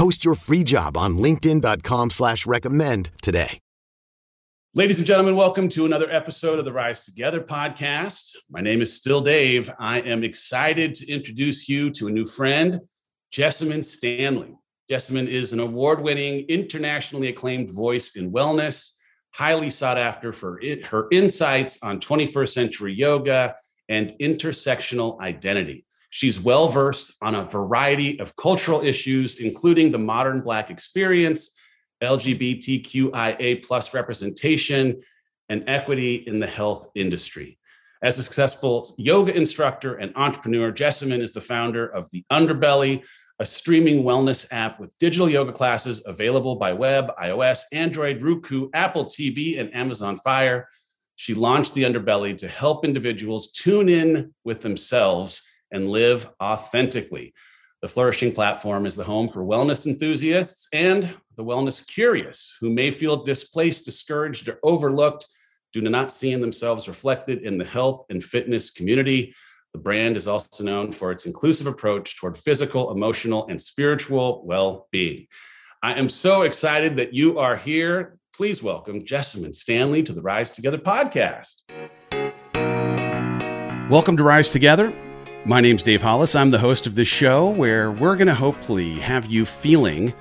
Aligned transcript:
Post 0.00 0.24
your 0.24 0.34
free 0.34 0.64
job 0.64 0.96
on 0.96 1.18
LinkedIn.com 1.18 2.08
slash 2.08 2.46
recommend 2.46 3.10
today. 3.20 3.58
Ladies 4.74 4.96
and 4.96 5.06
gentlemen, 5.06 5.36
welcome 5.36 5.68
to 5.68 5.84
another 5.84 6.10
episode 6.10 6.58
of 6.58 6.64
the 6.64 6.72
Rise 6.72 7.04
Together 7.04 7.42
podcast. 7.42 8.34
My 8.48 8.62
name 8.62 8.80
is 8.80 8.96
still 8.96 9.20
Dave. 9.20 9.70
I 9.78 10.00
am 10.00 10.24
excited 10.24 10.94
to 10.94 11.12
introduce 11.12 11.68
you 11.68 11.90
to 11.90 12.06
a 12.06 12.10
new 12.10 12.24
friend, 12.24 12.80
Jessamyn 13.30 13.84
Stanley. 13.84 14.54
Jessamyn 14.90 15.28
is 15.28 15.52
an 15.52 15.60
award-winning, 15.60 16.46
internationally 16.48 17.28
acclaimed 17.28 17.70
voice 17.70 18.16
in 18.16 18.32
wellness 18.32 18.96
highly 19.34 19.68
sought 19.68 19.98
after 19.98 20.32
for 20.32 20.58
it, 20.62 20.82
her 20.86 21.08
insights 21.12 21.78
on 21.82 22.00
21st 22.00 22.48
century 22.48 22.94
yoga 22.94 23.54
and 23.90 24.14
intersectional 24.18 25.20
identity. 25.20 25.84
She's 26.10 26.40
well 26.40 26.68
versed 26.68 27.16
on 27.22 27.36
a 27.36 27.44
variety 27.44 28.18
of 28.18 28.34
cultural 28.36 28.82
issues, 28.82 29.36
including 29.36 29.90
the 29.90 29.98
modern 29.98 30.40
Black 30.40 30.68
experience, 30.68 31.56
LGBTQIA 32.02 33.64
plus 33.64 33.94
representation, 33.94 35.00
and 35.48 35.64
equity 35.68 36.24
in 36.26 36.40
the 36.40 36.46
health 36.46 36.88
industry. 36.94 37.58
As 38.02 38.18
a 38.18 38.22
successful 38.22 38.94
yoga 38.98 39.34
instructor 39.36 39.96
and 39.96 40.12
entrepreneur, 40.16 40.72
Jessamyn 40.72 41.20
is 41.20 41.32
the 41.32 41.40
founder 41.40 41.86
of 41.86 42.10
The 42.10 42.24
Underbelly, 42.32 43.04
a 43.38 43.44
streaming 43.44 44.02
wellness 44.02 44.46
app 44.52 44.80
with 44.80 44.96
digital 44.98 45.28
yoga 45.28 45.52
classes 45.52 46.02
available 46.06 46.56
by 46.56 46.72
web, 46.72 47.12
iOS, 47.22 47.64
Android, 47.72 48.22
Roku, 48.22 48.68
Apple 48.74 49.04
TV, 49.04 49.60
and 49.60 49.74
Amazon 49.74 50.16
Fire. 50.18 50.68
She 51.16 51.34
launched 51.34 51.74
The 51.74 51.82
Underbelly 51.82 52.36
to 52.38 52.48
help 52.48 52.84
individuals 52.84 53.52
tune 53.52 53.88
in 53.88 54.34
with 54.44 54.62
themselves 54.62 55.42
and 55.72 55.90
live 55.90 56.28
authentically. 56.42 57.34
The 57.82 57.88
flourishing 57.88 58.32
platform 58.32 58.84
is 58.84 58.94
the 58.94 59.04
home 59.04 59.30
for 59.30 59.42
wellness 59.42 59.86
enthusiasts 59.86 60.68
and 60.72 61.14
the 61.36 61.44
wellness 61.44 61.86
curious 61.86 62.56
who 62.60 62.68
may 62.68 62.90
feel 62.90 63.22
displaced, 63.22 63.86
discouraged, 63.86 64.48
or 64.48 64.58
overlooked 64.62 65.26
due 65.72 65.80
to 65.80 65.88
not 65.88 66.12
seeing 66.12 66.40
themselves 66.40 66.88
reflected 66.88 67.42
in 67.42 67.56
the 67.56 67.64
health 67.64 68.04
and 68.10 68.22
fitness 68.22 68.70
community. 68.70 69.34
The 69.72 69.78
brand 69.78 70.16
is 70.16 70.26
also 70.26 70.62
known 70.64 70.92
for 70.92 71.12
its 71.12 71.26
inclusive 71.26 71.66
approach 71.66 72.18
toward 72.18 72.36
physical, 72.36 72.90
emotional, 72.90 73.46
and 73.46 73.60
spiritual 73.60 74.42
well 74.44 74.88
being. 74.90 75.26
I 75.82 75.94
am 75.94 76.10
so 76.10 76.42
excited 76.42 76.96
that 76.96 77.14
you 77.14 77.38
are 77.38 77.56
here. 77.56 78.18
Please 78.34 78.62
welcome 78.62 79.04
Jessamyn 79.04 79.54
Stanley 79.54 80.02
to 80.02 80.12
the 80.12 80.20
Rise 80.20 80.50
Together 80.50 80.76
podcast. 80.76 81.62
Welcome 83.88 84.16
to 84.18 84.22
Rise 84.22 84.50
Together. 84.50 84.92
My 85.46 85.62
name's 85.62 85.82
Dave 85.82 86.02
Hollis. 86.02 86.36
I'm 86.36 86.50
the 86.50 86.58
host 86.58 86.86
of 86.86 86.94
this 86.94 87.08
show 87.08 87.48
where 87.48 87.92
we're 87.92 88.14
going 88.14 88.28
to 88.28 88.34
hopefully 88.34 88.96
have 88.96 89.24
you 89.24 89.46
feeling 89.46 90.12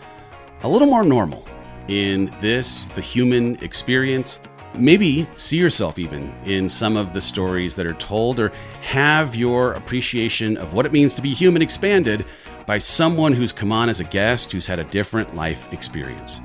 a 0.64 0.70
little 0.70 0.88
more 0.88 1.04
normal 1.04 1.46
in 1.90 2.34
this, 2.40 2.88
the 2.88 3.02
human 3.02 3.62
experience, 3.62 4.40
maybe 4.76 5.28
see 5.36 5.58
yourself 5.58 6.00
even 6.00 6.34
in 6.46 6.70
some 6.70 6.96
of 6.96 7.12
the 7.12 7.20
stories 7.20 7.76
that 7.76 7.86
are 7.86 7.96
told 7.96 8.40
or 8.40 8.54
have 8.82 9.36
your 9.36 9.74
appreciation 9.74 10.56
of 10.56 10.74
what 10.74 10.86
it 10.86 10.94
means 10.94 11.14
to 11.16 11.22
be 11.22 11.34
human 11.34 11.62
expanded 11.62 12.26
by 12.66 12.78
someone 12.78 13.34
who's 13.34 13.52
come 13.52 13.74
on 13.74 13.90
as 13.90 14.00
a 14.00 14.06
guest 14.06 14.54
who's 14.54 14.68
had 14.68 14.80
a 14.80 14.86
different 14.86 15.36
life 15.36 15.72
experience. 15.74 16.40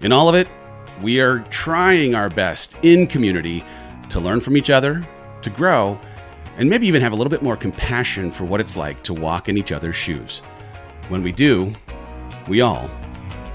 In 0.00 0.10
all 0.10 0.28
of 0.28 0.34
it, 0.34 0.48
we 1.02 1.20
are 1.20 1.38
trying 1.50 2.16
our 2.16 2.28
best 2.28 2.76
in 2.82 3.06
community 3.06 3.64
to 4.08 4.18
learn 4.18 4.40
from 4.40 4.56
each 4.56 4.70
other, 4.70 5.06
to 5.42 5.50
grow, 5.50 6.00
and 6.58 6.68
maybe 6.68 6.86
even 6.88 7.00
have 7.00 7.12
a 7.12 7.14
little 7.14 7.30
bit 7.30 7.40
more 7.40 7.56
compassion 7.56 8.30
for 8.30 8.44
what 8.44 8.60
it's 8.60 8.76
like 8.76 9.02
to 9.04 9.14
walk 9.14 9.48
in 9.48 9.56
each 9.56 9.72
other's 9.72 9.96
shoes. 9.96 10.40
When 11.08 11.22
we 11.22 11.32
do, 11.32 11.72
we 12.48 12.60
all 12.60 12.90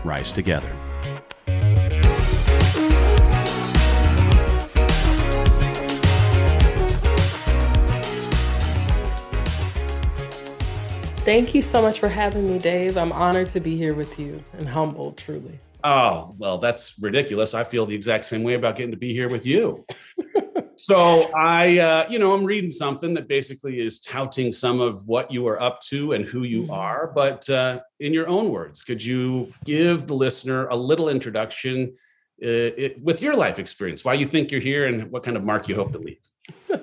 rise 0.04 0.32
together. 0.34 0.70
Thank 11.26 11.56
you 11.56 11.62
so 11.62 11.82
much 11.82 12.00
for 12.00 12.10
having 12.10 12.52
me, 12.52 12.60
Dave. 12.60 12.98
I'm 12.98 13.14
honored 13.14 13.50
to 13.50 13.62
be 13.62 13.78
here 13.78 13.94
with 13.94 14.20
you 14.20 14.44
and 14.58 14.68
humbled, 14.68 15.18
truly. 15.18 15.60
Oh, 15.86 16.36
well, 16.38 16.58
that's 16.58 16.98
ridiculous. 17.00 17.54
I 17.54 17.64
feel 17.64 17.86
the 17.86 17.96
exact 17.96 18.26
same 18.26 18.44
way 18.44 18.56
about 18.56 18.76
getting 18.76 18.92
to 18.92 18.98
be 18.98 19.14
here 19.14 19.30
with 19.30 19.46
you. 19.46 19.86
so 20.84 21.32
I, 21.34 21.80
uh, 21.80 22.06
you 22.10 22.20
know, 22.20 22.34
I'm 22.34 22.44
reading 22.44 22.70
something 22.70 23.14
that 23.14 23.30
basically 23.30 23.80
is 23.80 24.02
touting 24.02 24.52
some 24.52 24.82
of 24.82 25.08
what 25.08 25.32
you 25.32 25.48
are 25.48 25.62
up 25.62 25.80
to 25.84 26.12
and 26.12 26.26
who 26.26 26.44
you 26.44 26.64
mm-hmm. 26.64 26.72
are. 26.72 27.10
But 27.16 27.50
uh, 27.50 27.80
in 28.02 28.14
your 28.14 28.28
own 28.28 28.50
words, 28.50 28.84
could 28.84 29.02
you 29.02 29.54
give 29.64 30.08
the 30.08 30.14
listener 30.14 30.68
a 30.68 30.76
little 30.76 31.08
introduction 31.08 31.96
uh, 32.44 32.76
it, 32.76 33.02
with 33.02 33.22
your 33.22 33.34
life 33.34 33.60
experience, 33.60 34.04
why 34.04 34.16
you 34.16 34.26
think 34.26 34.52
you're 34.52 34.60
here, 34.60 34.88
and 34.88 35.10
what 35.10 35.24
kind 35.24 35.38
of 35.38 35.46
mark 35.46 35.70
you 35.70 35.76
hope 35.76 35.94
to 35.94 36.00
leave? 36.00 36.20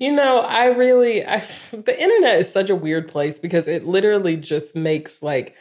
You 0.00 0.12
know, 0.12 0.42
I 0.42 0.66
really, 0.66 1.26
I, 1.26 1.38
the 1.72 2.00
internet 2.00 2.38
is 2.38 2.52
such 2.52 2.70
a 2.70 2.76
weird 2.76 3.08
place 3.08 3.40
because 3.40 3.66
it 3.66 3.84
literally 3.84 4.36
just 4.36 4.76
makes 4.76 5.24
like 5.24 5.56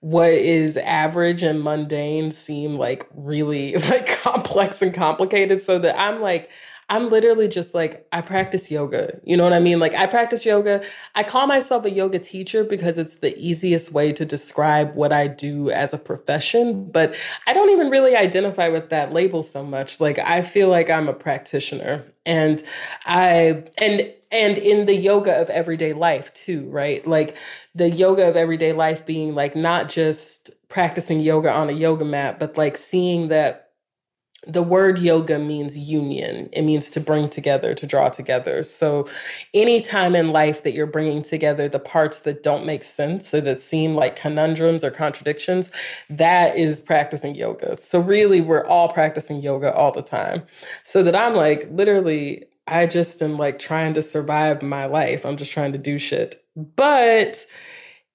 what 0.00 0.30
is 0.30 0.78
average 0.78 1.42
and 1.42 1.62
mundane 1.62 2.30
seem 2.30 2.74
like 2.74 3.06
really 3.14 3.74
like 3.90 4.06
complex 4.22 4.80
and 4.80 4.94
complicated. 4.94 5.60
So 5.60 5.78
that 5.78 6.00
I'm 6.00 6.22
like, 6.22 6.48
I'm 6.92 7.08
literally 7.08 7.48
just 7.48 7.74
like, 7.74 8.06
I 8.12 8.20
practice 8.20 8.70
yoga. 8.70 9.18
You 9.24 9.34
know 9.38 9.44
what 9.44 9.54
I 9.54 9.60
mean? 9.60 9.80
Like, 9.80 9.94
I 9.94 10.06
practice 10.06 10.44
yoga. 10.44 10.84
I 11.14 11.22
call 11.22 11.46
myself 11.46 11.86
a 11.86 11.90
yoga 11.90 12.18
teacher 12.18 12.64
because 12.64 12.98
it's 12.98 13.14
the 13.14 13.34
easiest 13.38 13.92
way 13.94 14.12
to 14.12 14.26
describe 14.26 14.94
what 14.94 15.10
I 15.10 15.26
do 15.26 15.70
as 15.70 15.94
a 15.94 15.98
profession. 15.98 16.90
But 16.90 17.16
I 17.46 17.54
don't 17.54 17.70
even 17.70 17.88
really 17.88 18.14
identify 18.14 18.68
with 18.68 18.90
that 18.90 19.10
label 19.10 19.42
so 19.42 19.64
much. 19.64 20.00
Like, 20.00 20.18
I 20.18 20.42
feel 20.42 20.68
like 20.68 20.90
I'm 20.90 21.08
a 21.08 21.14
practitioner. 21.14 22.04
And 22.26 22.62
I, 23.06 23.64
and, 23.78 24.12
and 24.30 24.58
in 24.58 24.84
the 24.84 24.94
yoga 24.94 25.40
of 25.40 25.48
everyday 25.48 25.94
life 25.94 26.30
too, 26.34 26.68
right? 26.68 27.06
Like 27.06 27.38
the 27.74 27.88
yoga 27.88 28.28
of 28.28 28.36
everyday 28.36 28.74
life 28.74 29.06
being 29.06 29.34
like 29.34 29.56
not 29.56 29.88
just 29.88 30.50
practicing 30.68 31.20
yoga 31.20 31.50
on 31.50 31.70
a 31.70 31.72
yoga 31.72 32.04
mat, 32.04 32.38
but 32.38 32.58
like 32.58 32.76
seeing 32.76 33.28
that 33.28 33.61
the 34.46 34.62
word 34.62 34.98
yoga 34.98 35.38
means 35.38 35.78
union. 35.78 36.48
It 36.52 36.62
means 36.62 36.90
to 36.90 37.00
bring 37.00 37.28
together, 37.28 37.74
to 37.74 37.86
draw 37.86 38.08
together. 38.08 38.64
So, 38.64 39.06
any 39.54 39.80
time 39.80 40.16
in 40.16 40.28
life 40.28 40.64
that 40.64 40.74
you're 40.74 40.86
bringing 40.86 41.22
together 41.22 41.68
the 41.68 41.78
parts 41.78 42.20
that 42.20 42.42
don't 42.42 42.66
make 42.66 42.82
sense 42.82 43.32
or 43.32 43.40
that 43.42 43.60
seem 43.60 43.94
like 43.94 44.16
conundrums 44.16 44.82
or 44.82 44.90
contradictions, 44.90 45.70
that 46.10 46.56
is 46.56 46.80
practicing 46.80 47.36
yoga. 47.36 47.76
So, 47.76 48.00
really, 48.00 48.40
we're 48.40 48.66
all 48.66 48.88
practicing 48.88 49.40
yoga 49.40 49.72
all 49.74 49.92
the 49.92 50.02
time. 50.02 50.42
So 50.82 51.04
that 51.04 51.14
I'm 51.14 51.36
like, 51.36 51.68
literally, 51.70 52.44
I 52.66 52.86
just 52.86 53.22
am 53.22 53.36
like 53.36 53.60
trying 53.60 53.92
to 53.94 54.02
survive 54.02 54.60
my 54.62 54.86
life. 54.86 55.24
I'm 55.24 55.36
just 55.36 55.52
trying 55.52 55.72
to 55.72 55.78
do 55.78 55.98
shit. 55.98 56.44
But 56.56 57.46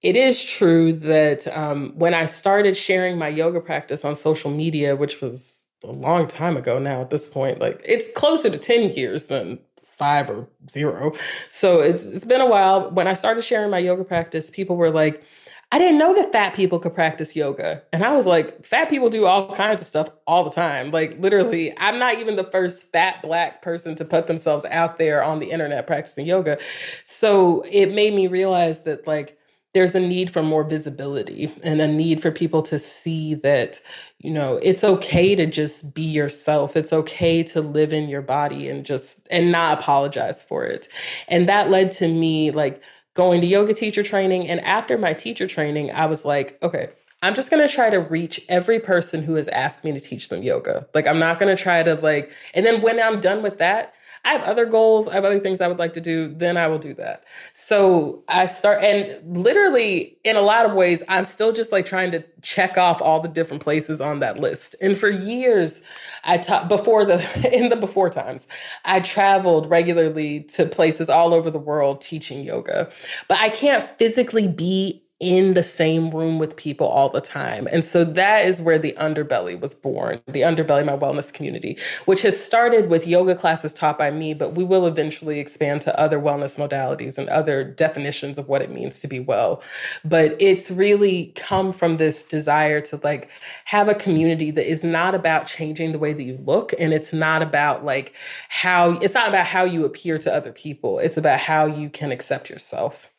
it 0.02 0.16
is 0.16 0.44
true 0.44 0.94
that 0.94 1.48
um, 1.56 1.94
when 1.96 2.14
I 2.14 2.26
started 2.26 2.76
sharing 2.76 3.18
my 3.18 3.30
yoga 3.30 3.62
practice 3.62 4.04
on 4.06 4.16
social 4.16 4.52
media, 4.52 4.96
which 4.96 5.22
was 5.22 5.67
a 5.88 5.92
long 5.92 6.28
time 6.28 6.58
ago 6.58 6.80
now 6.80 7.02
at 7.02 7.10
this 7.10 7.28
point. 7.28 7.60
Like 7.60 7.82
it's 7.86 8.08
closer 8.14 8.50
to 8.50 8.58
10 8.58 8.92
years 8.92 9.28
than 9.28 9.60
five 9.82 10.30
or 10.30 10.48
zero. 10.70 11.14
So 11.50 11.80
it's 11.80 12.06
it's 12.06 12.26
been 12.26 12.42
a 12.42 12.48
while. 12.48 12.92
When 12.92 13.08
I 13.08 13.14
started 13.14 13.44
sharing 13.44 13.72
my 13.72 13.80
yoga 13.80 14.04
practice, 14.04 14.50
people 14.50 14.76
were 14.76 14.92
like, 14.92 15.24
I 15.72 15.80
didn't 15.80 15.98
know 15.98 16.16
that 16.16 16.32
fat 16.32 16.54
people 16.54 16.80
could 16.80 16.96
practice 16.96 17.36
yoga. 17.36 17.84
And 17.92 18.06
I 18.06 18.14
was 18.14 18.26
like, 18.26 18.64
fat 18.66 18.90
people 18.90 19.10
do 19.10 19.26
all 19.26 19.54
kinds 19.54 19.82
of 19.82 19.88
stuff 19.88 20.10
all 20.26 20.46
the 20.46 20.52
time. 20.52 20.92
Like, 20.92 21.20
literally, 21.20 21.78
I'm 21.78 22.00
not 22.00 22.20
even 22.20 22.38
the 22.38 22.46
first 22.46 22.90
fat 22.94 23.22
black 23.22 23.62
person 23.62 23.94
to 23.96 24.06
put 24.06 24.28
themselves 24.28 24.64
out 24.66 24.98
there 24.98 25.22
on 25.22 25.40
the 25.40 25.52
internet 25.52 25.86
practicing 25.86 26.26
yoga. 26.26 26.58
So 27.04 27.66
it 27.70 27.88
made 27.88 28.14
me 28.14 28.28
realize 28.28 28.84
that, 28.84 29.06
like, 29.06 29.37
there's 29.78 29.96
a 29.96 30.00
need 30.00 30.30
for 30.30 30.42
more 30.42 30.64
visibility 30.64 31.54
and 31.64 31.80
a 31.80 31.88
need 31.88 32.22
for 32.22 32.32
people 32.32 32.62
to 32.62 32.78
see 32.80 33.36
that 33.36 33.80
you 34.20 34.32
know 34.32 34.60
it's 34.64 34.84
okay 34.84 35.36
to 35.36 35.46
just 35.46 35.94
be 35.96 36.02
yourself 36.02 36.76
it's 36.76 36.92
okay 36.92 37.44
to 37.44 37.62
live 37.62 37.94
in 37.94 38.10
your 38.10 38.22
body 38.22 38.68
and 38.68 38.86
just 38.86 39.28
and 39.32 39.52
not 39.52 39.80
apologize 39.80 40.44
for 40.44 40.66
it 40.66 40.88
and 41.28 41.48
that 41.48 41.70
led 41.70 41.92
to 41.92 42.08
me 42.08 42.52
like 42.52 42.82
going 43.18 43.42
to 43.42 43.48
yoga 43.48 43.74
teacher 43.74 44.04
training. 44.04 44.48
And 44.48 44.62
after 44.62 44.96
my 44.96 45.14
teacher 45.14 45.48
training, 45.48 45.92
I 45.92 46.06
was 46.06 46.24
like, 46.24 46.58
okay, 46.62 46.90
I'm 47.24 47.34
just 47.34 47.50
going 47.50 47.68
to 47.68 47.74
try 47.74 47.90
to 47.90 47.98
reach 47.98 48.40
every 48.48 48.80
person 48.80 49.24
who 49.24 49.34
has 49.34 49.48
asked 49.48 49.84
me 49.84 49.92
to 49.92 50.00
teach 50.00 50.30
them 50.30 50.44
yoga. 50.44 50.88
Like, 50.94 51.08
I'm 51.08 51.18
not 51.18 51.40
going 51.40 51.54
to 51.54 51.62
try 51.62 51.82
to, 51.82 51.96
like, 51.96 52.32
and 52.54 52.64
then 52.64 52.80
when 52.84 53.02
I'm 53.02 53.20
done 53.20 53.42
with 53.42 53.58
that, 53.58 53.96
I 54.28 54.32
have 54.32 54.44
other 54.44 54.66
goals, 54.66 55.08
I 55.08 55.14
have 55.14 55.24
other 55.24 55.40
things 55.40 55.62
I 55.62 55.70
would 55.70 55.80
like 55.80 55.94
to 55.94 56.02
do, 56.02 56.28
then 56.36 56.58
I 56.58 56.68
will 56.68 56.80
do 56.80 56.94
that. 56.96 57.24
So 57.54 58.26
I 58.28 58.46
start, 58.48 58.84
and 58.84 59.38
literally, 59.38 60.18
in 60.26 60.36
a 60.36 60.42
lot 60.42 60.66
of 60.66 60.74
ways, 60.74 61.02
I'm 61.08 61.24
still 61.24 61.54
just 61.54 61.72
like 61.72 61.86
trying 61.86 62.12
to 62.12 62.26
check 62.42 62.78
off 62.78 63.02
all 63.02 63.22
the 63.22 63.30
different 63.30 63.64
places 63.64 64.02
on 64.02 64.20
that 64.20 64.38
list. 64.38 64.76
And 64.82 64.98
for 64.98 65.10
years, 65.10 65.82
I 66.26 66.40
taught 66.40 66.68
before 66.68 67.06
the, 67.06 67.18
in 67.54 67.70
the 67.70 67.78
before 67.78 68.10
times, 68.10 68.50
I 68.84 69.00
traveled 69.00 69.70
regularly 69.70 70.42
to 70.56 70.66
places 70.66 71.08
all 71.08 71.34
over 71.34 71.50
the 71.50 71.58
world 71.58 72.02
teaching 72.02 72.44
yoga. 72.44 72.90
But 73.30 73.40
I 73.40 73.48
can't 73.48 73.90
physically 73.98 74.50
be 74.50 75.07
in 75.20 75.56
the 75.56 75.64
same 75.64 76.12
room 76.12 76.38
with 76.38 76.56
people 76.56 76.88
all 76.88 77.10
the 77.10 77.22
time. 77.22 77.68
And 77.72 77.84
so 77.84 78.04
that 78.04 78.46
is 78.46 78.62
where 78.62 78.78
the 78.78 78.94
underbelly 79.00 79.60
was 79.60 79.74
born, 79.74 80.22
the 80.28 80.42
underbelly, 80.42 80.86
my 80.86 80.96
wellness 80.96 81.34
community, 81.34 81.76
which 82.06 82.22
has 82.22 82.44
started 82.44 82.88
with 82.88 83.08
yoga 83.08 83.34
classes 83.34 83.74
taught 83.74 83.98
by 83.98 84.12
me, 84.12 84.36
but 84.36 84.54
we 84.54 84.64
will 84.64 84.86
eventually 84.86 85.40
expand 85.40 85.82
to 85.82 86.00
other 86.00 86.20
wellness 86.20 86.60
modalities 86.60 87.18
and 87.18 87.28
other 87.30 87.64
definitions 87.64 88.38
of 88.38 88.48
what 88.48 88.62
it 88.62 88.70
means 88.70 89.00
to 89.00 89.08
be 89.08 89.20
well. 89.20 89.64
But 90.06 90.36
it's 90.40 90.70
really 90.70 91.34
come 91.36 91.72
from 91.72 91.98
this 91.98 92.24
desire 92.24 92.80
to 92.82 93.00
like 93.04 93.32
have 93.66 93.88
a 93.88 93.96
community 93.96 94.52
that 94.52 94.70
is 94.70 94.84
not 94.84 95.16
about 95.16 95.48
changing 95.48 95.94
the 95.94 96.00
way 96.00 96.14
that 96.14 96.24
you 96.24 96.38
look 96.38 96.74
and 96.78 96.94
it's 96.94 97.12
not 97.12 97.42
about 97.42 97.84
like 97.84 98.14
how 98.50 98.92
it's 99.00 99.16
not 99.16 99.30
about 99.30 99.48
how 99.48 99.64
you 99.64 99.84
appear 99.84 100.20
to 100.20 100.32
other 100.34 100.52
people. 100.52 101.00
It's 101.00 101.18
about 101.18 101.40
how 101.40 101.66
you 101.66 101.90
can 101.90 102.12
accept 102.12 102.52
yourself. 102.52 103.12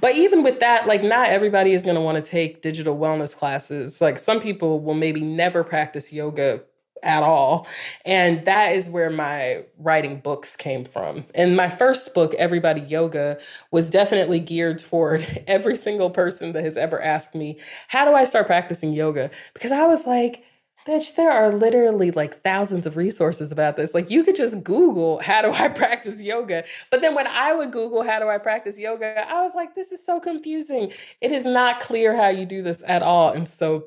But 0.00 0.14
even 0.14 0.42
with 0.42 0.60
that, 0.60 0.86
like 0.86 1.02
not 1.02 1.28
everybody 1.28 1.72
is 1.72 1.82
going 1.82 1.96
to 1.96 2.00
want 2.00 2.16
to 2.16 2.30
take 2.30 2.62
digital 2.62 2.96
wellness 2.96 3.36
classes. 3.36 4.00
Like 4.00 4.18
some 4.18 4.40
people 4.40 4.80
will 4.80 4.94
maybe 4.94 5.20
never 5.20 5.64
practice 5.64 6.12
yoga 6.12 6.62
at 7.02 7.22
all. 7.22 7.66
And 8.04 8.44
that 8.44 8.74
is 8.74 8.88
where 8.88 9.10
my 9.10 9.64
writing 9.78 10.20
books 10.20 10.56
came 10.56 10.84
from. 10.84 11.24
And 11.34 11.56
my 11.56 11.70
first 11.70 12.14
book, 12.14 12.34
Everybody 12.34 12.80
Yoga, 12.80 13.38
was 13.70 13.90
definitely 13.90 14.40
geared 14.40 14.78
toward 14.78 15.44
every 15.46 15.76
single 15.76 16.10
person 16.10 16.52
that 16.52 16.64
has 16.64 16.76
ever 16.76 17.00
asked 17.00 17.34
me, 17.34 17.58
How 17.88 18.04
do 18.04 18.12
I 18.12 18.24
start 18.24 18.46
practicing 18.46 18.92
yoga? 18.92 19.30
Because 19.54 19.72
I 19.72 19.86
was 19.86 20.06
like, 20.06 20.44
Bitch, 20.86 21.16
there 21.16 21.32
are 21.32 21.52
literally 21.52 22.12
like 22.12 22.42
thousands 22.42 22.86
of 22.86 22.96
resources 22.96 23.52
about 23.52 23.76
this. 23.76 23.94
Like 23.94 24.10
you 24.10 24.24
could 24.24 24.36
just 24.36 24.64
Google 24.64 25.20
how 25.20 25.42
do 25.42 25.52
I 25.52 25.68
practice 25.70 26.22
yoga. 26.22 26.64
But 26.90 27.00
then 27.02 27.14
when 27.14 27.26
I 27.26 27.54
would 27.54 27.72
Google 27.72 28.04
how 28.04 28.20
do 28.20 28.28
I 28.28 28.38
practice 28.38 28.78
yoga, 28.78 29.28
I 29.28 29.42
was 29.42 29.54
like, 29.54 29.74
this 29.74 29.92
is 29.92 30.04
so 30.04 30.20
confusing. 30.20 30.92
It 31.20 31.32
is 31.32 31.44
not 31.44 31.80
clear 31.80 32.16
how 32.16 32.28
you 32.28 32.46
do 32.46 32.62
this 32.62 32.82
at 32.86 33.02
all. 33.02 33.30
And 33.30 33.48
so 33.48 33.86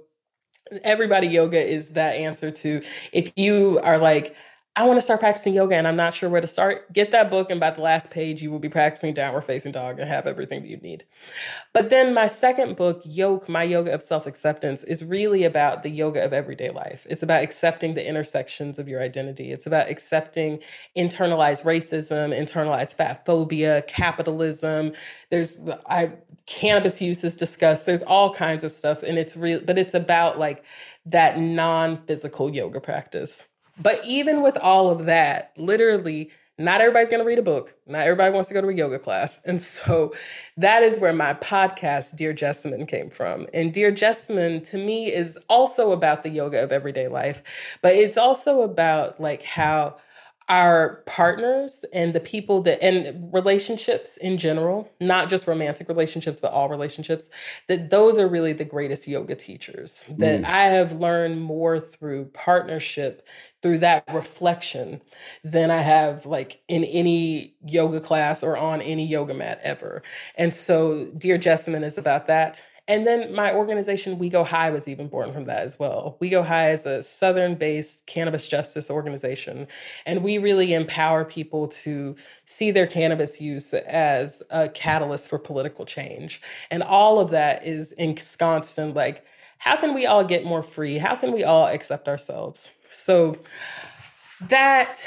everybody 0.83 1.27
yoga 1.27 1.59
is 1.59 1.89
that 1.89 2.15
answer 2.15 2.51
to 2.51 2.81
if 3.11 3.31
you 3.35 3.79
are 3.83 3.97
like, 3.97 4.35
I 4.79 4.85
want 4.85 4.95
to 4.95 5.01
start 5.01 5.19
practicing 5.19 5.53
yoga 5.53 5.75
and 5.75 5.85
I'm 5.85 5.97
not 5.97 6.13
sure 6.13 6.29
where 6.29 6.39
to 6.39 6.47
start, 6.47 6.93
get 6.93 7.11
that 7.11 7.29
book. 7.29 7.51
And 7.51 7.59
by 7.59 7.71
the 7.71 7.81
last 7.81 8.11
page, 8.11 8.41
you 8.41 8.49
will 8.49 8.59
be 8.59 8.69
practicing 8.69 9.13
downward 9.13 9.41
facing 9.41 9.73
dog 9.73 9.99
and 9.99 10.07
have 10.07 10.25
everything 10.25 10.61
that 10.61 10.69
you 10.69 10.77
need. 10.77 11.03
But 11.73 11.89
then 11.89 12.13
my 12.13 12.27
second 12.27 12.77
book, 12.77 13.01
Yoke, 13.03 13.49
My 13.49 13.63
Yoga 13.63 13.91
of 13.91 14.01
Self 14.01 14.25
Acceptance, 14.25 14.81
is 14.85 15.03
really 15.03 15.43
about 15.43 15.83
the 15.83 15.89
yoga 15.89 16.23
of 16.23 16.31
everyday 16.31 16.69
life. 16.69 17.05
It's 17.09 17.21
about 17.21 17.43
accepting 17.43 17.93
the 17.93 18.07
intersections 18.07 18.79
of 18.79 18.87
your 18.87 19.01
identity. 19.01 19.51
It's 19.51 19.67
about 19.67 19.89
accepting 19.89 20.61
internalized 20.95 21.65
racism, 21.65 22.33
internalized 22.33 22.95
fat 22.95 23.25
phobia, 23.25 23.81
capitalism. 23.81 24.93
There's, 25.29 25.59
I, 25.87 26.13
cannabis 26.45 27.01
use 27.01 27.25
is 27.25 27.35
discussed. 27.35 27.85
There's 27.85 28.03
all 28.03 28.33
kinds 28.33 28.63
of 28.63 28.71
stuff. 28.71 29.03
And 29.03 29.17
it's 29.17 29.35
real, 29.35 29.59
but 29.59 29.77
it's 29.77 29.93
about 29.93 30.39
like 30.39 30.63
that 31.05 31.37
non 31.37 31.97
physical 32.05 32.49
yoga 32.49 32.79
practice. 32.79 33.45
But 33.81 34.01
even 34.05 34.41
with 34.41 34.57
all 34.57 34.89
of 34.89 35.05
that, 35.05 35.53
literally, 35.57 36.31
not 36.59 36.81
everybody's 36.81 37.09
going 37.09 37.21
to 37.21 37.25
read 37.25 37.39
a 37.39 37.43
book. 37.43 37.73
Not 37.87 38.01
everybody 38.01 38.33
wants 38.33 38.49
to 38.49 38.53
go 38.53 38.61
to 38.61 38.67
a 38.67 38.73
yoga 38.73 38.99
class. 38.99 39.39
And 39.45 39.61
so 39.61 40.13
that 40.57 40.83
is 40.83 40.99
where 40.99 41.13
my 41.13 41.33
podcast, 41.35 42.17
Dear 42.17 42.33
Jessamyn, 42.33 42.87
came 42.87 43.09
from. 43.09 43.47
And 43.53 43.73
Dear 43.73 43.91
Jessamyn, 43.91 44.67
to 44.69 44.77
me, 44.77 45.11
is 45.11 45.39
also 45.49 45.91
about 45.93 46.23
the 46.23 46.29
yoga 46.29 46.61
of 46.61 46.71
everyday 46.71 47.07
life, 47.07 47.41
but 47.81 47.95
it's 47.95 48.17
also 48.17 48.61
about 48.61 49.19
like 49.19 49.43
how 49.43 49.95
our 50.49 51.03
partners 51.05 51.85
and 51.93 52.13
the 52.13 52.19
people 52.19 52.61
that 52.63 52.81
and 52.83 53.31
relationships 53.31 54.17
in 54.17 54.37
general 54.37 54.91
not 54.99 55.29
just 55.29 55.45
romantic 55.45 55.87
relationships 55.87 56.39
but 56.39 56.51
all 56.51 56.67
relationships 56.67 57.29
that 57.67 57.91
those 57.91 58.17
are 58.17 58.27
really 58.27 58.51
the 58.51 58.65
greatest 58.65 59.07
yoga 59.07 59.35
teachers 59.35 60.05
that 60.17 60.41
mm. 60.41 60.45
i 60.45 60.63
have 60.63 60.93
learned 60.93 61.39
more 61.39 61.79
through 61.79 62.25
partnership 62.25 63.27
through 63.61 63.77
that 63.77 64.03
reflection 64.11 64.99
than 65.43 65.69
i 65.69 65.77
have 65.77 66.25
like 66.25 66.61
in 66.67 66.83
any 66.83 67.53
yoga 67.63 68.01
class 68.01 68.41
or 68.43 68.57
on 68.57 68.81
any 68.81 69.05
yoga 69.05 69.35
mat 69.35 69.59
ever 69.63 70.01
and 70.35 70.51
so 70.51 71.05
dear 71.17 71.37
jessamyn 71.37 71.83
is 71.83 71.97
about 71.97 72.25
that 72.25 72.63
and 72.89 73.05
then 73.05 73.33
my 73.35 73.53
organization, 73.53 74.17
We 74.17 74.29
Go 74.29 74.43
High, 74.43 74.71
was 74.71 74.87
even 74.87 75.07
born 75.07 75.31
from 75.31 75.45
that 75.45 75.61
as 75.61 75.77
well. 75.77 76.17
We 76.19 76.29
Go 76.29 76.41
High 76.41 76.71
is 76.71 76.87
a 76.87 77.03
Southern 77.03 77.53
based 77.53 78.07
cannabis 78.07 78.47
justice 78.47 78.89
organization. 78.89 79.67
And 80.07 80.23
we 80.23 80.39
really 80.39 80.73
empower 80.73 81.23
people 81.23 81.67
to 81.67 82.15
see 82.45 82.71
their 82.71 82.87
cannabis 82.87 83.39
use 83.39 83.75
as 83.75 84.41
a 84.49 84.69
catalyst 84.69 85.29
for 85.29 85.37
political 85.37 85.85
change. 85.85 86.41
And 86.71 86.81
all 86.81 87.19
of 87.19 87.29
that 87.29 87.63
is 87.63 87.91
ensconced 87.91 88.79
in 88.79 88.95
like, 88.95 89.23
how 89.59 89.77
can 89.77 89.93
we 89.93 90.07
all 90.07 90.23
get 90.23 90.43
more 90.43 90.63
free? 90.63 90.97
How 90.97 91.15
can 91.15 91.31
we 91.31 91.43
all 91.43 91.67
accept 91.67 92.07
ourselves? 92.07 92.71
So 92.89 93.37
that 94.47 95.05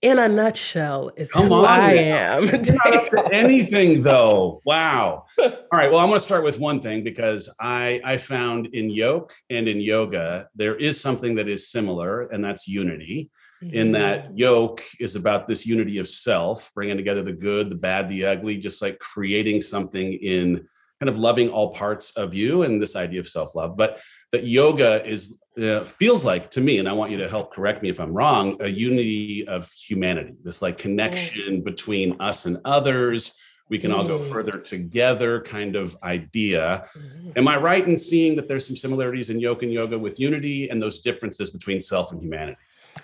in 0.00 0.18
a 0.18 0.28
nutshell 0.28 1.12
is 1.16 1.30
Come 1.30 1.48
who 1.48 1.64
I 1.64 1.92
am. 1.92 2.46
Not 2.46 2.94
up 2.94 3.10
to 3.10 3.28
anything 3.32 4.02
though. 4.02 4.60
Wow. 4.64 5.26
All 5.38 5.50
right. 5.72 5.90
Well, 5.90 6.00
I'm 6.00 6.08
going 6.08 6.18
to 6.18 6.20
start 6.20 6.42
with 6.42 6.58
one 6.58 6.80
thing 6.80 7.04
because 7.04 7.52
I 7.60 8.00
I 8.04 8.16
found 8.16 8.66
in 8.72 8.90
yoke 8.90 9.32
and 9.50 9.68
in 9.68 9.80
yoga 9.80 10.48
there 10.54 10.76
is 10.76 11.00
something 11.00 11.34
that 11.36 11.48
is 11.48 11.70
similar, 11.70 12.22
and 12.22 12.44
that's 12.44 12.66
unity. 12.66 13.30
Mm-hmm. 13.62 13.74
In 13.74 13.92
that 13.92 14.36
yoke 14.36 14.82
is 14.98 15.14
about 15.14 15.46
this 15.46 15.64
unity 15.64 15.98
of 15.98 16.08
self, 16.08 16.72
bringing 16.74 16.96
together 16.96 17.22
the 17.22 17.32
good, 17.32 17.70
the 17.70 17.76
bad, 17.76 18.08
the 18.08 18.24
ugly, 18.24 18.56
just 18.56 18.82
like 18.82 18.98
creating 18.98 19.60
something 19.60 20.14
in 20.14 20.66
kind 21.02 21.08
of 21.08 21.18
loving 21.18 21.48
all 21.48 21.74
parts 21.74 22.12
of 22.12 22.32
you 22.32 22.62
and 22.62 22.80
this 22.80 22.94
idea 22.94 23.18
of 23.18 23.26
self-love 23.26 23.76
but 23.76 24.00
that 24.30 24.44
yoga 24.44 25.04
is 25.04 25.42
uh, 25.60 25.82
feels 25.88 26.24
like 26.24 26.48
to 26.48 26.60
me 26.60 26.78
and 26.78 26.88
i 26.88 26.92
want 26.92 27.10
you 27.10 27.16
to 27.16 27.28
help 27.28 27.52
correct 27.52 27.82
me 27.82 27.88
if 27.88 27.98
i'm 27.98 28.12
wrong 28.12 28.56
a 28.60 28.68
unity 28.68 29.44
of 29.48 29.68
humanity 29.72 30.34
this 30.44 30.62
like 30.62 30.78
connection 30.78 31.56
mm. 31.56 31.64
between 31.64 32.14
us 32.20 32.46
and 32.46 32.56
others 32.64 33.36
we 33.68 33.80
can 33.80 33.90
all 33.90 34.06
go 34.06 34.20
mm. 34.20 34.30
further 34.30 34.60
together 34.60 35.40
kind 35.40 35.74
of 35.74 35.96
idea 36.04 36.88
mm. 36.96 37.36
am 37.36 37.48
i 37.48 37.56
right 37.56 37.88
in 37.88 37.96
seeing 37.96 38.36
that 38.36 38.46
there's 38.46 38.64
some 38.64 38.76
similarities 38.76 39.28
in 39.28 39.40
yoga 39.40 39.62
and 39.62 39.72
yoga 39.72 39.98
with 39.98 40.20
unity 40.20 40.70
and 40.70 40.80
those 40.80 41.00
differences 41.00 41.50
between 41.50 41.80
self 41.80 42.12
and 42.12 42.22
humanity 42.22 42.56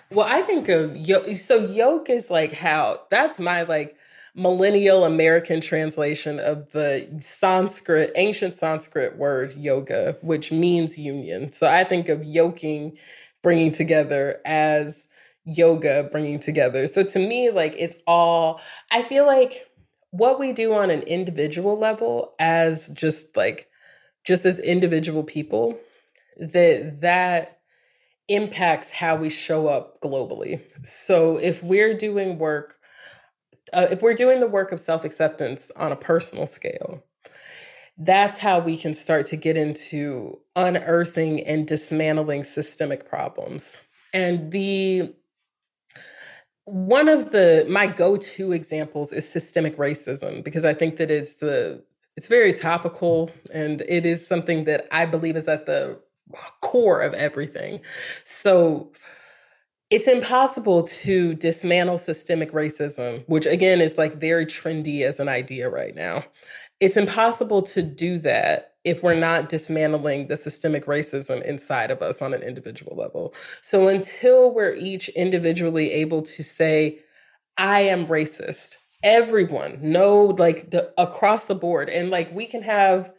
well 0.09 0.27
i 0.31 0.41
think 0.41 0.69
of 0.69 0.95
yoga 0.95 1.35
so 1.35 1.65
yoga 1.65 2.13
is 2.13 2.31
like 2.31 2.53
how 2.53 3.01
that's 3.09 3.39
my 3.39 3.63
like 3.63 3.97
millennial 4.35 5.05
American 5.05 5.61
translation 5.61 6.39
of 6.39 6.71
the 6.71 7.07
Sanskrit, 7.19 8.11
ancient 8.15 8.55
Sanskrit 8.55 9.17
word 9.17 9.55
yoga, 9.57 10.17
which 10.21 10.51
means 10.51 10.97
union. 10.97 11.51
So 11.51 11.67
I 11.67 11.83
think 11.83 12.09
of 12.09 12.23
yoking, 12.23 12.97
bringing 13.41 13.71
together 13.71 14.39
as 14.45 15.07
yoga, 15.45 16.07
bringing 16.11 16.39
together. 16.39 16.87
So 16.87 17.03
to 17.03 17.19
me, 17.19 17.49
like 17.49 17.75
it's 17.77 17.97
all, 18.05 18.61
I 18.91 19.01
feel 19.01 19.25
like 19.25 19.67
what 20.11 20.39
we 20.39 20.53
do 20.53 20.73
on 20.73 20.89
an 20.89 21.01
individual 21.03 21.75
level 21.75 22.33
as 22.39 22.89
just 22.89 23.35
like, 23.35 23.67
just 24.25 24.45
as 24.45 24.59
individual 24.59 25.23
people, 25.23 25.77
that 26.37 27.01
that 27.01 27.59
impacts 28.27 28.91
how 28.91 29.15
we 29.15 29.29
show 29.29 29.67
up 29.67 29.99
globally. 30.01 30.61
So 30.83 31.37
if 31.37 31.63
we're 31.63 31.97
doing 31.97 32.37
work 32.37 32.78
uh, 33.73 33.87
if 33.91 34.01
we're 34.01 34.13
doing 34.13 34.39
the 34.39 34.47
work 34.47 34.71
of 34.71 34.79
self 34.79 35.03
acceptance 35.03 35.71
on 35.71 35.91
a 35.91 35.95
personal 35.95 36.47
scale, 36.47 37.03
that's 37.97 38.37
how 38.37 38.59
we 38.59 38.77
can 38.77 38.93
start 38.93 39.25
to 39.27 39.35
get 39.35 39.57
into 39.57 40.39
unearthing 40.55 41.45
and 41.45 41.67
dismantling 41.67 42.43
systemic 42.43 43.07
problems. 43.07 43.77
And 44.13 44.51
the 44.51 45.13
one 46.65 47.09
of 47.09 47.31
the 47.31 47.65
my 47.69 47.87
go-to 47.87 48.51
examples 48.51 49.11
is 49.11 49.27
systemic 49.27 49.77
racism 49.77 50.43
because 50.43 50.65
I 50.65 50.73
think 50.73 50.97
that 50.97 51.11
it's 51.11 51.37
the 51.37 51.83
it's 52.15 52.27
very 52.27 52.53
topical 52.53 53.31
and 53.53 53.81
it 53.81 54.05
is 54.05 54.25
something 54.25 54.65
that 54.65 54.87
I 54.91 55.05
believe 55.05 55.35
is 55.35 55.47
at 55.47 55.65
the 55.65 55.99
core 56.61 57.01
of 57.01 57.13
everything. 57.13 57.81
So 58.23 58.91
it's 59.89 60.07
impossible 60.07 60.83
to 60.83 61.33
dismantle 61.35 61.97
systemic 61.97 62.51
racism, 62.51 63.23
which 63.27 63.45
again 63.45 63.81
is 63.81 63.97
like 63.97 64.13
very 64.13 64.45
trendy 64.45 65.01
as 65.01 65.19
an 65.19 65.27
idea 65.27 65.69
right 65.69 65.95
now. 65.95 66.25
It's 66.79 66.95
impossible 66.95 67.61
to 67.63 67.81
do 67.81 68.19
that 68.19 68.73
if 68.85 69.03
we're 69.03 69.15
not 69.15 69.49
dismantling 69.49 70.27
the 70.27 70.37
systemic 70.37 70.85
racism 70.85 71.43
inside 71.43 71.91
of 71.91 72.01
us 72.01 72.21
on 72.21 72.33
an 72.33 72.41
individual 72.41 72.95
level. 72.95 73.33
So 73.61 73.87
until 73.87 74.53
we're 74.53 74.75
each 74.75 75.09
individually 75.09 75.91
able 75.91 76.21
to 76.21 76.43
say, 76.43 76.99
I 77.57 77.81
am 77.81 78.05
racist, 78.05 78.77
everyone 79.03 79.79
know 79.81 80.23
like 80.23 80.71
the, 80.71 80.93
across 80.97 81.45
the 81.45 81.55
board, 81.55 81.89
and 81.89 82.09
like 82.09 82.33
we 82.33 82.45
can 82.45 82.61
have 82.61 83.11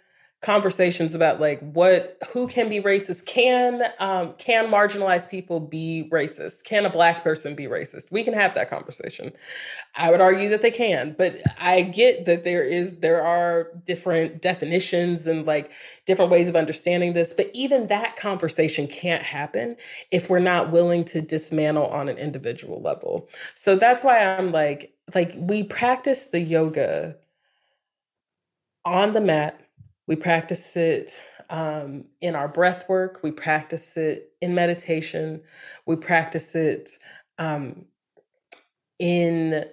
conversations 0.43 1.15
about 1.15 1.39
like 1.41 1.61
what 1.61 2.17
who 2.33 2.49
can 2.49 2.69
be 2.69 2.81
racist? 2.81 3.27
Can 3.27 3.83
um, 3.99 4.35
can 4.39 4.69
marginalized 4.71 5.31
people 5.31 5.61
be 5.61 6.09
racist? 6.11 6.65
Can 6.65 6.87
a 6.87 6.91
black 6.91 7.23
person 7.23 7.55
be 7.55 7.65
racist? 7.65 8.11
We 8.11 8.23
can 8.23 8.35
have 8.35 8.55
that 8.55 8.71
conversation. 8.71 9.33
I 9.97 10.11
would 10.11 10.21
argue 10.21 10.49
that 10.49 10.63
they 10.63 10.71
can 10.71 11.15
but 11.19 11.41
i 11.59 11.83
get 11.83 12.25
that 12.25 12.45
there 12.45 12.63
is 12.63 13.01
there 13.01 13.23
are 13.23 13.69
different 13.85 14.41
definitions 14.41 15.27
and 15.27 15.47
like 15.47 15.73
different 16.07 16.31
ways 16.31 16.49
of 16.49 16.57
understanding 16.57 17.13
this 17.13 17.33
but 17.33 17.51
even 17.53 17.89
that 17.89 18.17
conversation 18.17 18.87
can't 18.87 19.23
happen 19.23 19.77
if 20.11 20.31
we're 20.31 20.39
not 20.39 20.71
willing 20.71 21.05
to 21.05 21.21
dismantle 21.21 21.87
on 21.89 22.09
an 22.09 22.17
individual 22.19 22.81
level. 22.81 23.29
So 23.55 23.77
that's 23.77 24.03
why 24.03 24.23
i'm 24.37 24.53
like 24.53 24.95
like 25.15 25.35
we 25.37 25.63
practice 25.63 26.25
the 26.27 26.41
yoga 26.41 27.17
on 28.85 29.13
the 29.13 29.21
mat 29.21 29.61
we 30.11 30.17
practice 30.17 30.77
it 30.77 31.23
um, 31.51 32.05
in 32.21 32.35
our 32.35 32.49
breath 32.49 32.89
work. 32.89 33.21
We 33.23 33.31
practice 33.31 33.97
it 33.97 34.33
in 34.41 34.57
meditation. 34.57 35.41
We 35.87 35.95
practice 35.95 36.57
it 36.57 36.91
um, 37.39 37.85
in 38.99 39.67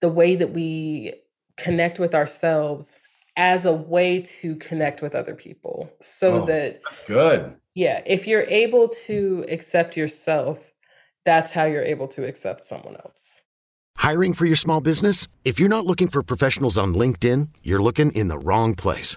the 0.00 0.08
way 0.08 0.34
that 0.34 0.50
we 0.50 1.12
connect 1.56 2.00
with 2.00 2.16
ourselves 2.16 2.98
as 3.36 3.64
a 3.64 3.72
way 3.72 4.22
to 4.40 4.56
connect 4.56 5.02
with 5.02 5.14
other 5.14 5.36
people. 5.36 5.88
So 6.00 6.42
Oh, 6.42 6.46
that, 6.46 6.82
That's 6.82 7.06
good. 7.06 7.54
yeah, 7.76 8.02
if 8.06 8.26
you're 8.26 8.48
able 8.48 8.88
to 9.06 9.44
accept 9.48 9.96
yourself, 9.96 10.72
that's 11.24 11.52
how 11.52 11.66
you're 11.66 11.84
able 11.84 12.08
to 12.08 12.26
accept 12.26 12.64
someone 12.64 12.96
else. 12.96 13.42
Hiring 13.98 14.34
for 14.34 14.46
your 14.46 14.56
small 14.56 14.80
business? 14.80 15.28
If 15.44 15.60
you're 15.60 15.68
not 15.68 15.86
looking 15.86 16.08
for 16.08 16.24
professionals 16.24 16.76
on 16.76 16.92
LinkedIn, 16.92 17.50
you're 17.62 17.82
looking 17.82 18.10
in 18.12 18.26
the 18.26 18.38
wrong 18.38 18.74
place. 18.74 19.16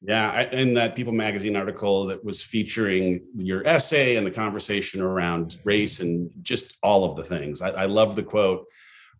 Yeah, 0.00 0.30
I, 0.30 0.42
in 0.44 0.74
that 0.74 0.94
People 0.94 1.12
Magazine 1.12 1.56
article 1.56 2.06
that 2.06 2.24
was 2.24 2.40
featuring 2.40 3.24
your 3.34 3.66
essay 3.66 4.16
and 4.16 4.24
the 4.26 4.30
conversation 4.30 5.00
around 5.00 5.58
race 5.64 5.98
and 5.98 6.30
just 6.42 6.78
all 6.82 7.04
of 7.04 7.16
the 7.16 7.24
things. 7.24 7.60
I, 7.60 7.70
I 7.70 7.84
love 7.86 8.14
the 8.14 8.22
quote. 8.22 8.66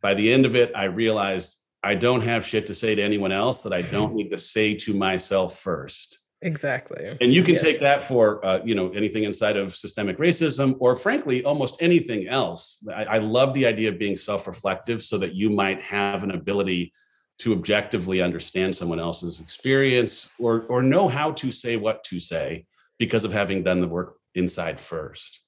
By 0.01 0.15
the 0.15 0.33
end 0.33 0.47
of 0.47 0.55
it, 0.55 0.71
I 0.77 0.85
realized 0.85 1.61
I 1.83 1.97
don't 1.97 2.21
have 2.21 2.47
shit 2.47 2.67
to 2.67 2.75
say 2.75 2.95
to 2.95 3.03
anyone 3.03 3.33
else 3.33 3.63
that 3.63 3.73
I 3.73 3.83
don't 3.83 4.15
need 4.15 4.31
to 4.31 4.39
say 4.39 4.75
to 4.75 4.95
myself 4.95 5.59
first. 5.59 6.19
Exactly. 6.43 7.17
And 7.21 7.35
you 7.35 7.43
can 7.43 7.55
Yes. 7.55 7.63
take 7.63 7.81
that 7.81 8.07
for 8.07 8.45
uh, 8.47 8.61
you 8.65 8.77
know 8.77 8.91
anything 8.91 9.25
inside 9.25 9.57
of 9.57 9.75
systemic 9.75 10.19
racism, 10.19 10.77
or 10.79 10.95
frankly, 10.95 11.43
almost 11.43 11.77
anything 11.81 12.29
else. 12.29 12.87
I, 12.95 13.05
I 13.05 13.19
love 13.19 13.53
the 13.55 13.67
idea 13.67 13.89
of 13.89 13.99
being 13.99 14.17
self-reflective, 14.17 15.03
so 15.03 15.19
that 15.19 15.35
you 15.35 15.51
might 15.51 15.83
have 15.83 16.23
an 16.23 16.31
ability 16.31 16.93
to 17.39 17.53
objectively 17.53 18.21
understand 18.21 18.75
someone 18.75 19.01
else's 19.01 19.41
experience, 19.41 20.31
or 20.39 20.63
or 20.69 20.83
know 20.83 21.09
how 21.09 21.33
to 21.33 21.53
say 21.53 21.77
what 21.77 22.03
to 22.05 22.19
say 22.19 22.67
because 22.99 23.25
of 23.25 23.33
having 23.33 23.63
done 23.63 23.81
the 23.81 23.89
work 23.89 24.17
inside 24.35 24.81
first. 24.81 25.41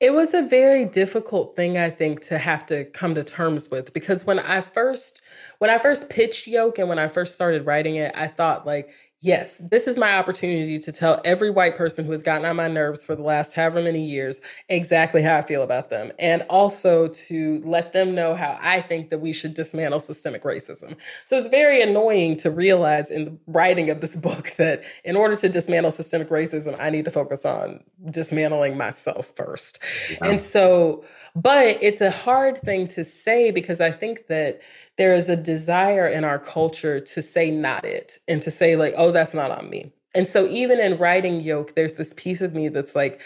It 0.00 0.12
was 0.12 0.34
a 0.34 0.42
very 0.42 0.84
difficult 0.84 1.54
thing, 1.56 1.76
I 1.76 1.90
think, 1.90 2.20
to 2.22 2.38
have 2.38 2.64
to 2.66 2.84
come 2.84 3.14
to 3.14 3.22
terms 3.22 3.70
with 3.70 3.92
because 3.92 4.24
when 4.24 4.38
I 4.38 4.60
first 4.60 5.22
when 5.58 5.70
I 5.70 5.78
first 5.78 6.08
pitched 6.08 6.46
Yoke 6.46 6.78
and 6.78 6.88
when 6.88 6.98
I 6.98 7.08
first 7.08 7.34
started 7.34 7.66
writing 7.66 7.96
it, 7.96 8.12
I 8.16 8.26
thought 8.26 8.66
like, 8.66 8.90
yes, 9.22 9.58
this 9.58 9.86
is 9.86 9.98
my 9.98 10.16
opportunity 10.16 10.78
to 10.78 10.92
tell 10.92 11.20
every 11.24 11.50
white 11.50 11.76
person 11.76 12.06
who 12.06 12.10
has 12.10 12.22
gotten 12.22 12.46
on 12.46 12.56
my 12.56 12.68
nerves 12.68 13.04
for 13.04 13.14
the 13.14 13.22
last 13.22 13.52
however 13.54 13.82
many 13.82 14.02
years 14.02 14.40
exactly 14.68 15.22
how 15.22 15.36
I 15.36 15.42
feel 15.42 15.62
about 15.62 15.90
them. 15.90 16.10
And 16.18 16.42
also 16.48 17.08
to 17.08 17.60
let 17.64 17.92
them 17.92 18.14
know 18.14 18.34
how 18.34 18.58
I 18.62 18.80
think 18.80 19.10
that 19.10 19.18
we 19.18 19.32
should 19.32 19.52
dismantle 19.52 20.00
systemic 20.00 20.42
racism. 20.42 20.96
So 21.24 21.36
it's 21.36 21.48
very 21.48 21.82
annoying 21.82 22.36
to 22.38 22.50
realize 22.50 23.10
in 23.10 23.24
the 23.26 23.38
writing 23.46 23.90
of 23.90 24.00
this 24.00 24.16
book 24.20 24.52
that 24.56 24.84
in 25.04 25.16
order 25.16 25.36
to 25.36 25.48
dismantle 25.48 25.90
systemic 25.90 26.30
racism, 26.30 26.76
I 26.80 26.88
need 26.88 27.04
to 27.04 27.10
focus 27.10 27.44
on 27.44 27.82
dismantling 28.10 28.78
myself 28.78 29.32
first. 29.36 29.78
And 30.22 30.40
so, 30.40 31.04
but 31.36 31.78
it's 31.82 32.00
a 32.00 32.10
hard 32.10 32.56
thing 32.58 32.86
to 32.88 33.04
say 33.04 33.50
because 33.50 33.80
I 33.80 33.90
think 33.90 34.28
that 34.28 34.62
there 34.96 35.14
is 35.14 35.28
a 35.28 35.36
desire 35.36 36.06
in 36.06 36.24
our 36.24 36.38
culture 36.38 37.00
to 37.00 37.22
say 37.22 37.50
not 37.50 37.84
it 37.84 38.18
and 38.28 38.42
to 38.42 38.50
say, 38.50 38.76
like, 38.76 38.94
oh, 38.96 39.09
oh, 39.10 39.12
that's 39.12 39.34
not 39.34 39.50
on 39.50 39.68
me. 39.68 39.92
And 40.14 40.26
so, 40.26 40.46
even 40.46 40.80
in 40.80 40.98
writing 40.98 41.40
Yoke, 41.40 41.74
there's 41.74 41.94
this 41.94 42.12
piece 42.14 42.40
of 42.40 42.54
me 42.54 42.68
that's 42.68 42.96
like, 42.96 43.20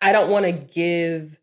I 0.00 0.12
don't 0.12 0.30
want 0.30 0.44
to 0.44 0.52
give. 0.52 1.38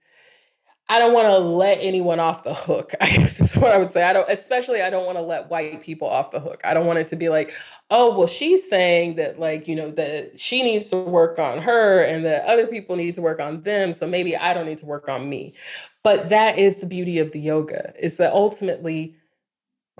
I 0.87 0.99
don't 0.99 1.13
want 1.13 1.27
to 1.27 1.39
let 1.39 1.79
anyone 1.81 2.19
off 2.19 2.43
the 2.43 2.53
hook. 2.53 2.91
I 3.01 3.07
guess 3.07 3.41
is 3.41 3.57
what 3.57 3.71
I 3.71 3.79
would 3.79 3.91
say. 3.91 4.03
I 4.03 4.13
don't, 4.13 4.29
especially 4.29 4.83
I 4.83 4.91
don't 4.91 5.05
want 5.05 5.17
to 5.17 5.23
let 5.23 5.49
white 5.49 5.81
people 5.81 6.07
off 6.07 6.29
the 6.29 6.39
hook. 6.39 6.61
I 6.63 6.75
don't 6.75 6.85
want 6.85 6.99
it 6.99 7.07
to 7.07 7.15
be 7.15 7.27
like, 7.27 7.51
oh, 7.89 8.15
well, 8.15 8.27
she's 8.27 8.69
saying 8.69 9.15
that 9.15 9.39
like, 9.39 9.67
you 9.67 9.75
know, 9.75 9.89
that 9.91 10.39
she 10.39 10.61
needs 10.61 10.91
to 10.91 10.97
work 10.97 11.39
on 11.39 11.57
her 11.57 12.03
and 12.03 12.23
that 12.25 12.45
other 12.45 12.67
people 12.67 12.95
need 12.95 13.15
to 13.15 13.21
work 13.21 13.41
on 13.41 13.63
them. 13.63 13.93
So 13.93 14.07
maybe 14.07 14.37
I 14.37 14.53
don't 14.53 14.67
need 14.67 14.77
to 14.77 14.85
work 14.85 15.09
on 15.09 15.27
me. 15.27 15.55
But 16.03 16.29
that 16.29 16.59
is 16.59 16.77
the 16.77 16.85
beauty 16.85 17.17
of 17.17 17.31
the 17.31 17.39
yoga, 17.39 17.91
is 17.99 18.17
that 18.17 18.31
ultimately, 18.31 19.15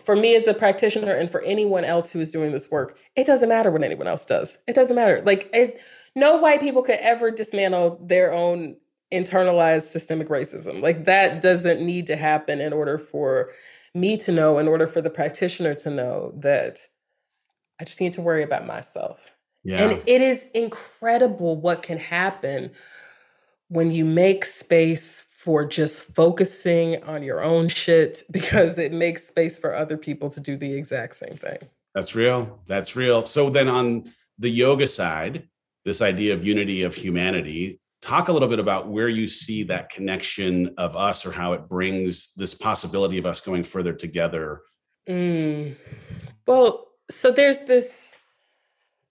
for 0.04 0.16
me 0.16 0.36
as 0.36 0.48
a 0.48 0.54
practitioner 0.54 1.14
and 1.14 1.30
for 1.30 1.42
anyone 1.42 1.86
else 1.86 2.12
who 2.12 2.20
is 2.20 2.32
doing 2.32 2.52
this 2.52 2.70
work, 2.70 3.00
it 3.16 3.26
doesn't 3.26 3.50
matter 3.50 3.72
what 3.72 3.84
anyone 3.84 4.08
else 4.08 4.26
does. 4.26 4.58
It 4.68 4.76
doesn't 4.76 4.96
matter. 4.96 5.22
Like 5.26 5.50
it, 5.54 5.80
no 6.16 6.38
white 6.38 6.60
people 6.60 6.82
could 6.82 7.00
ever 7.00 7.32
dismantle 7.32 8.00
their 8.04 8.34
own 8.34 8.76
internalized 9.14 9.84
systemic 9.84 10.28
racism. 10.28 10.82
Like 10.82 11.06
that 11.06 11.42
doesn't 11.42 11.82
need 11.82 12.08
to 12.08 12.16
happen 12.16 12.60
in 12.60 12.74
order 12.74 12.98
for 12.98 13.52
me 13.94 14.18
to 14.18 14.32
know, 14.32 14.58
in 14.58 14.68
order 14.68 14.88
for 14.88 15.02
the 15.02 15.10
practitioner 15.10 15.74
to 15.76 15.90
know 15.90 16.34
that 16.40 16.80
I 17.80 17.86
just 17.86 18.02
need 18.02 18.14
to 18.14 18.22
worry 18.22 18.44
about 18.44 18.66
myself. 18.66 19.32
Yeah, 19.64 19.82
And 19.82 20.02
it 20.06 20.22
is 20.22 20.46
incredible 20.54 21.60
what 21.60 21.82
can 21.82 21.98
happen 21.98 22.72
when 23.70 23.92
you 23.92 24.06
make 24.06 24.46
space 24.46 25.25
for 25.46 25.64
just 25.64 26.16
focusing 26.16 27.04
on 27.04 27.22
your 27.22 27.44
own 27.44 27.68
shit 27.68 28.24
because 28.32 28.80
it 28.80 28.92
makes 28.92 29.28
space 29.28 29.60
for 29.60 29.76
other 29.76 29.96
people 29.96 30.28
to 30.28 30.42
do 30.42 30.58
the 30.58 30.74
exact 30.74 31.16
same 31.16 31.36
thing. 31.36 31.60
That's 31.94 32.16
real. 32.16 32.60
That's 32.66 32.96
real. 32.96 33.26
So 33.28 33.52
then 33.52 33.68
on 33.68 34.12
the 34.40 34.50
yoga 34.50 34.88
side, 34.88 35.48
this 35.86 36.02
idea 36.02 36.34
of 36.34 36.44
unity 36.44 36.82
of 36.82 36.96
humanity, 36.96 37.80
talk 38.02 38.28
a 38.28 38.34
little 38.34 38.48
bit 38.48 38.58
about 38.58 38.88
where 38.88 39.08
you 39.08 39.28
see 39.28 39.62
that 39.64 39.92
connection 39.92 40.74
of 40.80 40.98
us 40.98 41.28
or 41.28 41.32
how 41.32 41.54
it 41.54 41.70
brings 41.70 42.34
this 42.34 42.56
possibility 42.56 43.20
of 43.20 43.28
us 43.28 43.40
going 43.40 43.64
further 43.64 43.94
together. 43.94 44.64
Mm. 45.08 45.76
Well, 46.48 46.88
so 47.12 47.32
there's 47.32 47.62
this 47.62 48.18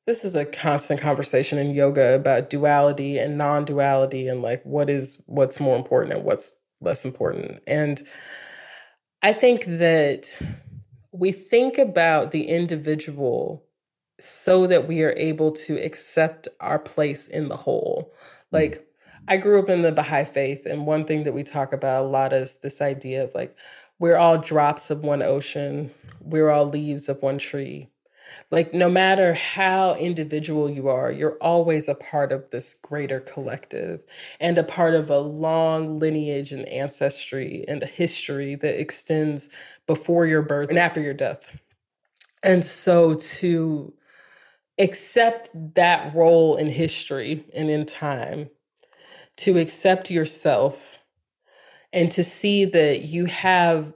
this 0.07 0.25
is 0.25 0.35
a 0.35 0.45
constant 0.45 1.01
conversation 1.01 1.59
in 1.59 1.75
yoga 1.75 2.15
about 2.15 2.51
duality 2.51 3.19
and 3.19 3.39
non-duality 3.39 4.29
and 4.29 4.43
like 4.43 4.63
what 4.65 4.91
is 4.91 5.23
what's 5.27 5.61
more 5.61 5.77
important 5.77 6.15
and 6.15 6.25
what's 6.25 6.61
less 6.81 7.05
important. 7.05 7.63
And 7.67 8.03
I 9.23 9.33
think 9.33 9.65
that 9.65 10.39
we 11.13 11.33
think 11.33 11.79
about 11.79 12.33
the 12.33 12.49
individual 12.49 13.65
so 14.21 14.67
that 14.67 14.87
we 14.87 15.03
are 15.03 15.15
able 15.17 15.53
to 15.53 15.77
accept 15.83 16.49
our 16.61 16.79
place 16.79 17.27
in 17.27 17.49
the 17.49 17.57
whole. 17.57 18.13
Hmm. 18.51 18.57
Like 18.57 18.87
I 19.27 19.39
grew 19.39 19.59
up 19.59 19.71
in 19.71 19.83
the 19.83 19.93
Baha'i 19.93 20.25
faith, 20.25 20.67
and 20.67 20.87
one 20.87 21.07
thing 21.07 21.25
that 21.25 21.33
we 21.33 21.43
talk 21.43 21.73
about 21.73 22.05
a 22.05 22.07
lot 22.07 22.35
is 22.35 22.57
this 22.57 22.83
idea 22.83 23.25
of 23.25 23.35
like, 23.35 23.57
we're 23.99 24.19
all 24.19 24.37
drops 24.37 24.91
of 24.91 25.03
one 25.03 25.23
ocean, 25.23 25.91
we're 26.21 26.51
all 26.51 26.67
leaves 26.67 27.09
of 27.09 27.23
one 27.23 27.39
tree. 27.39 27.89
Like, 28.51 28.73
no 28.75 28.89
matter 28.89 29.35
how 29.35 29.95
individual 29.95 30.71
you 30.71 30.89
are, 30.89 31.11
you're 31.11 31.39
always 31.41 31.89
a 31.89 31.95
part 31.95 32.33
of 32.33 32.51
this 32.51 32.75
greater 32.75 33.21
collective 33.21 34.05
and 34.41 34.59
a 34.59 34.65
part 34.65 34.95
of 34.95 35.11
a 35.11 35.19
long 35.19 35.99
lineage 35.99 36.53
and 36.53 36.67
ancestry 36.69 37.65
and 37.69 37.83
a 37.83 37.87
history 37.87 38.55
that 38.57 38.81
extends 38.81 39.49
before 39.87 40.27
your 40.27 40.43
birth 40.43 40.71
and 40.71 40.79
after 40.79 41.01
your 41.01 41.15
death. 41.15 41.59
And 42.43 42.65
so 42.65 43.15
to 43.15 43.95
accept 44.79 45.51
that 45.75 46.15
role 46.15 46.57
in 46.57 46.69
history 46.69 47.45
and 47.55 47.71
in 47.71 47.87
time, 47.87 48.51
to 49.37 49.59
accept 49.59 50.11
yourself 50.11 50.99
and 51.93 52.11
to 52.13 52.25
see 52.25 52.65
that 52.65 53.03
you 53.03 53.27
have 53.27 53.93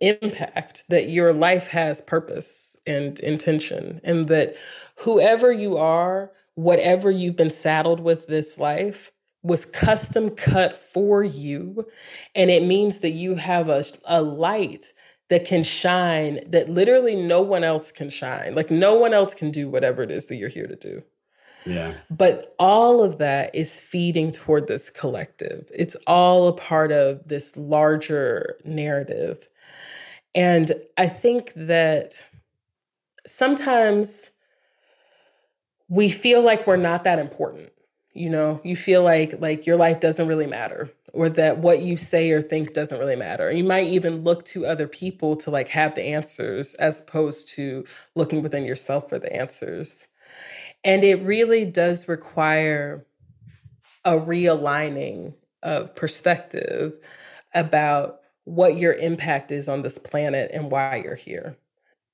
impact, 0.00 0.88
that 0.88 1.08
your 1.08 1.32
life 1.32 1.68
has 1.68 2.00
purpose 2.00 2.76
and 2.86 3.18
intention, 3.20 4.00
and 4.04 4.28
that 4.28 4.54
whoever 4.96 5.52
you 5.52 5.76
are, 5.76 6.32
whatever 6.54 7.10
you've 7.10 7.36
been 7.36 7.50
saddled 7.50 8.00
with 8.00 8.26
this 8.26 8.58
life, 8.58 9.12
was 9.42 9.64
custom 9.64 10.30
cut 10.30 10.76
for 10.76 11.22
you. 11.22 11.86
And 12.34 12.50
it 12.50 12.64
means 12.64 13.00
that 13.00 13.10
you 13.10 13.36
have 13.36 13.68
a, 13.68 13.84
a 14.04 14.22
light 14.22 14.92
that 15.28 15.44
can 15.44 15.62
shine 15.62 16.40
that 16.46 16.68
literally 16.68 17.14
no 17.14 17.40
one 17.40 17.62
else 17.62 17.92
can 17.92 18.10
shine. 18.10 18.54
Like 18.54 18.70
no 18.70 18.94
one 18.94 19.12
else 19.12 19.34
can 19.34 19.50
do 19.50 19.68
whatever 19.68 20.02
it 20.02 20.10
is 20.10 20.26
that 20.26 20.36
you're 20.36 20.48
here 20.48 20.66
to 20.66 20.76
do. 20.76 21.02
Yeah. 21.66 21.94
But 22.10 22.54
all 22.58 23.02
of 23.02 23.18
that 23.18 23.54
is 23.54 23.80
feeding 23.80 24.30
toward 24.30 24.66
this 24.66 24.90
collective. 24.90 25.70
It's 25.74 25.96
all 26.06 26.48
a 26.48 26.52
part 26.52 26.92
of 26.92 27.28
this 27.28 27.56
larger 27.56 28.56
narrative. 28.64 29.48
And 30.34 30.72
I 30.96 31.06
think 31.08 31.52
that 31.54 32.24
sometimes 33.26 34.30
we 35.88 36.10
feel 36.10 36.42
like 36.42 36.66
we're 36.66 36.76
not 36.76 37.04
that 37.04 37.18
important. 37.18 37.72
You 38.12 38.30
know, 38.30 38.60
you 38.64 38.76
feel 38.76 39.02
like 39.02 39.40
like 39.40 39.66
your 39.66 39.76
life 39.76 40.00
doesn't 40.00 40.26
really 40.26 40.46
matter 40.46 40.90
or 41.14 41.28
that 41.30 41.58
what 41.58 41.82
you 41.82 41.96
say 41.96 42.30
or 42.30 42.42
think 42.42 42.72
doesn't 42.72 42.98
really 42.98 43.16
matter. 43.16 43.50
You 43.50 43.64
might 43.64 43.86
even 43.86 44.24
look 44.24 44.44
to 44.46 44.66
other 44.66 44.88
people 44.88 45.36
to 45.36 45.50
like 45.50 45.68
have 45.68 45.94
the 45.94 46.02
answers 46.02 46.74
as 46.74 47.00
opposed 47.00 47.48
to 47.50 47.84
looking 48.14 48.42
within 48.42 48.64
yourself 48.64 49.08
for 49.08 49.18
the 49.18 49.32
answers. 49.34 50.08
And 50.84 51.04
it 51.04 51.22
really 51.22 51.64
does 51.64 52.08
require 52.08 53.06
a 54.04 54.12
realigning 54.12 55.34
of 55.62 55.94
perspective 55.94 56.94
about 57.54 58.20
what 58.48 58.78
your 58.78 58.94
impact 58.94 59.52
is 59.52 59.68
on 59.68 59.82
this 59.82 59.98
planet 59.98 60.50
and 60.52 60.70
why 60.70 60.96
you're 60.96 61.14
here. 61.14 61.56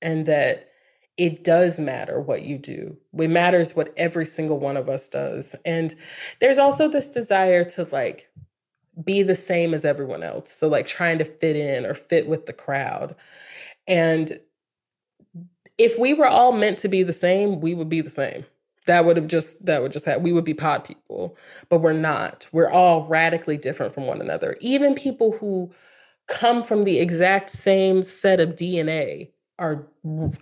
And 0.03 0.27
that 0.27 0.69
it 1.17 1.45
does 1.45 1.79
matter 1.79 2.21
what 2.21 2.43
you 2.43 2.59
do. 2.59 2.97
It 3.17 3.31
matters 3.31 3.77
what 3.77 3.95
every 3.97 4.27
single 4.27 4.59
one 4.59 4.77
of 4.77 4.89
us 4.89 5.09
does. 5.09 5.55
And 5.65 5.95
there's 6.41 6.59
also 6.59 6.89
this 6.89 7.09
desire 7.09 7.63
to 7.65 7.85
like 7.93 8.29
be 9.05 9.23
the 9.23 9.37
same 9.37 9.75
as 9.75 9.85
everyone 9.85 10.25
else. 10.25 10.51
So, 10.51 10.69
like 10.69 10.87
trying 10.87 11.19
to 11.19 11.25
fit 11.25 11.57
in 11.57 11.87
or 11.87 11.95
fit 11.95 12.27
with 12.27 12.47
the 12.47 12.53
crowd. 12.53 13.15
And 13.87 14.41
if 15.79 15.99
we 15.99 16.15
were 16.15 16.27
all 16.27 16.53
meant 16.53 16.79
to 16.79 16.89
be 16.89 17.03
the 17.03 17.13
same, 17.13 17.61
we 17.61 17.75
would 17.75 17.89
be 17.89 18.01
the 18.01 18.11
same. 18.11 18.45
That 18.87 19.05
would 19.05 19.17
have 19.17 19.29
just, 19.29 19.65
that 19.67 19.83
would 19.83 19.93
just 19.93 20.05
have, 20.05 20.21
we 20.21 20.33
would 20.33 20.45
be 20.45 20.53
pod 20.53 20.85
people, 20.85 21.37
but 21.69 21.79
we're 21.79 21.95
not. 21.95 22.47
We're 22.53 22.71
all 22.71 23.07
radically 23.07 23.57
different 23.57 23.95
from 23.95 24.07
one 24.07 24.21
another. 24.21 24.57
Even 24.61 24.95
people 24.95 25.33
who 25.33 25.73
come 26.27 26.63
from 26.63 26.85
the 26.85 26.99
exact 26.99 27.51
same 27.51 28.03
set 28.03 28.41
of 28.41 28.51
DNA 28.51 29.31
are 29.59 29.87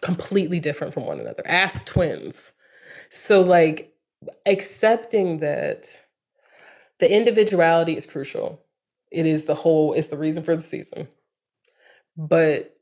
completely 0.01 0.61
different 0.61 0.95
from 0.95 1.07
one 1.07 1.21
another. 1.21 1.43
Ask 1.47 1.85
twins. 1.85 2.53
So, 3.09 3.41
like, 3.41 3.95
accepting 4.47 5.39
that 5.41 5.87
the 6.99 7.13
individuality 7.13 7.97
is 7.97 8.07
crucial. 8.07 8.61
It 9.11 9.27
is 9.27 9.45
the 9.45 9.55
whole, 9.55 9.93
it's 9.93 10.09
the 10.09 10.17
reason 10.17 10.43
for 10.43 10.57
the 10.57 10.63
season. 10.63 11.09
But 12.17 12.77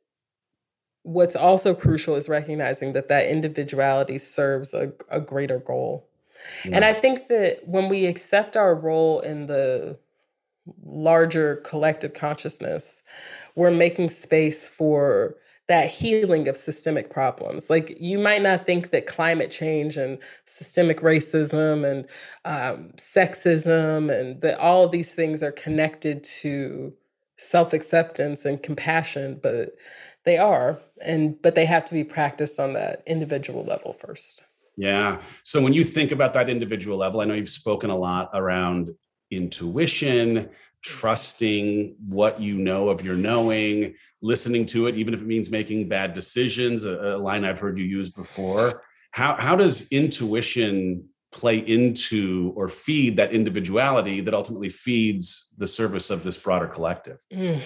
what's 1.03 1.37
also 1.37 1.75
crucial 1.75 2.15
is 2.15 2.29
recognizing 2.29 2.93
that 2.93 3.09
that 3.09 3.29
individuality 3.29 4.19
serves 4.19 4.75
a, 4.75 4.93
a 5.09 5.21
greater 5.21 5.59
goal. 5.59 6.07
Yeah. 6.65 6.77
And 6.77 6.85
I 6.85 6.93
think 6.93 7.29
that 7.29 7.67
when 7.67 7.89
we 7.89 8.07
accept 8.07 8.57
our 8.57 8.75
role 8.75 9.21
in 9.21 9.47
the 9.47 9.99
larger 10.85 11.57
collective 11.57 12.15
consciousness, 12.15 13.03
we're 13.55 13.71
making 13.71 14.09
space 14.09 14.69
for 14.69 15.37
that 15.69 15.89
healing 15.89 16.49
of 16.49 16.57
systemic 16.57 17.11
problems. 17.11 17.71
Like 17.71 17.97
you 18.01 18.19
might 18.19 18.43
not 18.43 18.67
think 18.67 18.91
that 18.91 19.07
climate 19.07 19.53
change 19.53 19.97
and 19.97 20.19
systemic 20.45 21.01
racism 21.01 21.89
and 21.89 22.09
um, 22.45 22.91
sexism 22.97 24.13
and 24.13 24.41
that 24.43 24.59
all 24.59 24.85
of 24.85 24.91
these 24.91 25.15
things 25.15 25.45
are 25.45 25.53
connected 25.53 26.25
to 26.43 26.93
self 27.37 27.73
acceptance 27.73 28.45
and 28.45 28.63
compassion, 28.63 29.39
but 29.43 29.77
they 30.25 30.39
are, 30.39 30.81
and 31.05 31.41
but 31.41 31.55
they 31.55 31.67
have 31.67 31.85
to 31.87 31.95
be 31.95 32.05
practiced 32.05 32.61
on 32.61 32.73
that 32.75 33.03
individual 33.07 33.65
level 33.65 33.93
first. 33.93 34.45
Yeah. 34.77 35.21
So 35.43 35.61
when 35.61 35.73
you 35.73 35.85
think 35.85 36.11
about 36.11 36.35
that 36.35 36.51
individual 36.51 36.97
level, 36.97 37.21
I 37.21 37.27
know 37.27 37.35
you've 37.35 37.49
spoken 37.49 37.91
a 37.91 37.97
lot 37.97 38.31
around 38.35 38.95
intuition, 39.31 40.51
trusting 40.83 41.97
what 42.07 42.41
you 42.41 42.57
know 42.57 42.89
of 42.89 43.05
your 43.05 43.15
knowing, 43.15 43.95
listening 44.23 44.67
to 44.67 44.87
it, 44.87 44.97
even 44.97 45.15
if 45.15 45.21
it 45.21 45.27
means 45.27 45.51
making 45.51 45.89
bad 45.89 46.15
decisions, 46.15 46.85
a, 46.85 46.95
a, 46.95 47.19
line 47.19 47.45
I've 47.45 47.59
heard 47.59 47.79
you 47.79 47.85
use 47.85 48.11
before. 48.11 48.83
How, 49.13 49.35
how 49.37 49.57
does 49.57 49.89
intuition 49.91 51.05
play 51.33 51.59
into 51.59 52.53
or 52.57 52.69
feed 52.69 53.17
that 53.17 53.33
individuality 53.33 54.21
that 54.21 54.35
ultimately 54.35 54.69
feeds 54.69 55.49
the 55.59 55.67
service 55.67 56.11
of 56.11 56.23
this 56.23 56.37
broader 56.37 56.67
collective? 56.67 57.19
Mm. 57.33 57.61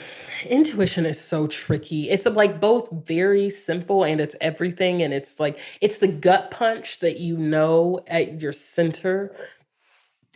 Intuition 0.47 1.07
is 1.07 1.21
so 1.21 1.47
tricky. 1.47 2.11
It's 2.11 2.27
like 2.27 2.61
both 2.61 2.89
very 3.07 3.49
simple 3.49 4.05
and 4.05 4.21
it's 4.21 4.37
everything. 4.41 5.03
And 5.03 5.15
it's 5.15 5.41
like, 5.41 5.59
it's 5.81 5.99
the 5.99 6.09
gut 6.09 6.51
punch 6.51 6.99
that 7.01 7.19
you 7.19 7.39
know 7.39 8.01
at 8.07 8.41
your 8.41 8.53
center. 8.53 9.35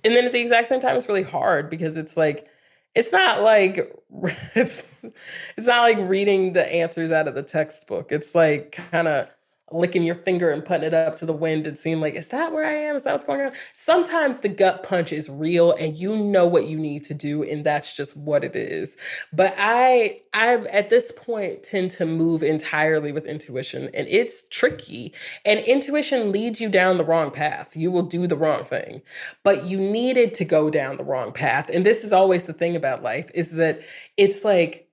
And 0.04 0.14
then 0.14 0.24
at 0.24 0.32
the 0.32 0.40
exact 0.40 0.68
same 0.68 0.80
time, 0.80 0.96
it's 0.96 1.08
really 1.08 1.22
hard 1.22 1.70
because 1.70 1.96
it's 1.96 2.16
like, 2.16 2.48
it's 2.94 3.12
not 3.12 3.42
like 3.42 3.94
it's 4.54 4.82
it's 5.56 5.66
not 5.66 5.82
like 5.82 5.98
reading 5.98 6.52
the 6.52 6.66
answers 6.72 7.12
out 7.12 7.28
of 7.28 7.34
the 7.34 7.42
textbook. 7.42 8.12
It's 8.12 8.34
like 8.34 8.72
kind 8.90 9.08
of 9.08 9.30
licking 9.70 10.02
your 10.02 10.14
finger 10.14 10.50
and 10.50 10.64
putting 10.64 10.84
it 10.84 10.94
up 10.94 11.16
to 11.16 11.26
the 11.26 11.32
wind 11.32 11.66
and 11.66 11.78
seeing 11.78 12.00
like, 12.00 12.14
is 12.14 12.28
that 12.28 12.52
where 12.52 12.64
I 12.64 12.72
am? 12.72 12.96
Is 12.96 13.04
that 13.04 13.12
what's 13.12 13.24
going 13.24 13.40
on? 13.42 13.52
Sometimes 13.72 14.38
the 14.38 14.48
gut 14.48 14.82
punch 14.82 15.12
is 15.12 15.28
real 15.28 15.72
and 15.72 15.96
you 15.96 16.16
know 16.16 16.46
what 16.46 16.66
you 16.68 16.78
need 16.78 17.02
to 17.04 17.14
do, 17.14 17.42
and 17.42 17.64
that's 17.64 17.94
just 17.96 18.16
what 18.16 18.44
it 18.44 18.56
is. 18.56 18.96
But 19.32 19.54
I 19.58 20.22
I 20.32 20.54
at 20.66 20.90
this 20.90 21.12
point 21.12 21.62
tend 21.62 21.90
to 21.92 22.06
move 22.06 22.42
entirely 22.42 23.12
with 23.12 23.26
intuition, 23.26 23.90
and 23.94 24.06
it's 24.08 24.48
tricky. 24.48 25.12
And 25.44 25.60
intuition 25.60 26.32
leads 26.32 26.60
you 26.60 26.68
down 26.68 26.98
the 26.98 27.04
wrong 27.04 27.30
path. 27.30 27.76
You 27.76 27.90
will 27.90 28.02
do 28.02 28.26
the 28.26 28.36
wrong 28.36 28.64
thing. 28.64 29.02
But 29.42 29.64
you 29.64 29.78
needed 29.78 30.34
to 30.34 30.44
go 30.44 30.70
down 30.70 30.96
the 30.96 31.04
wrong 31.04 31.32
path. 31.32 31.70
And 31.70 31.84
this 31.84 32.04
is 32.04 32.12
always 32.12 32.44
the 32.44 32.52
thing 32.52 32.76
about 32.76 33.02
life, 33.02 33.30
is 33.34 33.52
that 33.52 33.82
it's 34.16 34.44
like 34.44 34.87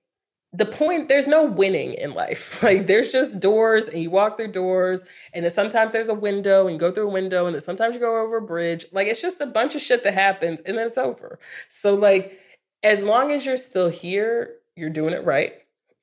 the 0.56 0.64
point 0.64 1.08
there's 1.08 1.28
no 1.28 1.44
winning 1.44 1.92
in 1.94 2.14
life 2.14 2.62
like 2.62 2.86
there's 2.86 3.12
just 3.12 3.40
doors 3.40 3.88
and 3.88 4.02
you 4.02 4.10
walk 4.10 4.36
through 4.36 4.50
doors 4.50 5.04
and 5.34 5.44
then 5.44 5.50
sometimes 5.50 5.92
there's 5.92 6.08
a 6.08 6.14
window 6.14 6.66
and 6.66 6.74
you 6.74 6.78
go 6.78 6.90
through 6.90 7.08
a 7.08 7.12
window 7.12 7.46
and 7.46 7.54
then 7.54 7.60
sometimes 7.60 7.94
you 7.94 8.00
go 8.00 8.22
over 8.22 8.38
a 8.38 8.42
bridge. 8.42 8.86
Like 8.92 9.06
it's 9.06 9.20
just 9.20 9.40
a 9.40 9.46
bunch 9.46 9.74
of 9.74 9.82
shit 9.82 10.02
that 10.04 10.14
happens 10.14 10.60
and 10.60 10.78
then 10.78 10.86
it's 10.86 10.98
over. 10.98 11.38
So 11.68 11.94
like 11.94 12.38
as 12.82 13.04
long 13.04 13.32
as 13.32 13.44
you're 13.44 13.56
still 13.56 13.90
here 13.90 14.56
you're 14.76 14.90
doing 14.90 15.12
it 15.12 15.24
right 15.24 15.54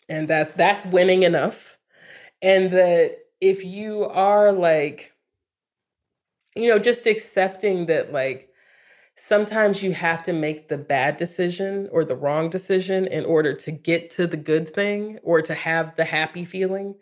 and 0.09 0.27
that 0.27 0.57
that's 0.57 0.85
winning 0.85 1.23
enough 1.23 1.77
and 2.41 2.71
that 2.71 3.17
if 3.41 3.63
you 3.63 4.05
are 4.05 4.51
like 4.51 5.13
you 6.55 6.67
know 6.67 6.79
just 6.79 7.07
accepting 7.07 7.87
that 7.87 8.11
like 8.11 8.52
sometimes 9.15 9.83
you 9.83 9.93
have 9.93 10.23
to 10.23 10.33
make 10.33 10.67
the 10.67 10.77
bad 10.77 11.17
decision 11.17 11.87
or 11.91 12.03
the 12.03 12.15
wrong 12.15 12.49
decision 12.49 13.05
in 13.05 13.25
order 13.25 13.53
to 13.53 13.71
get 13.71 14.09
to 14.11 14.27
the 14.27 14.37
good 14.37 14.67
thing 14.67 15.19
or 15.23 15.41
to 15.41 15.53
have 15.53 15.95
the 15.95 16.05
happy 16.05 16.45
feeling. 16.45 16.95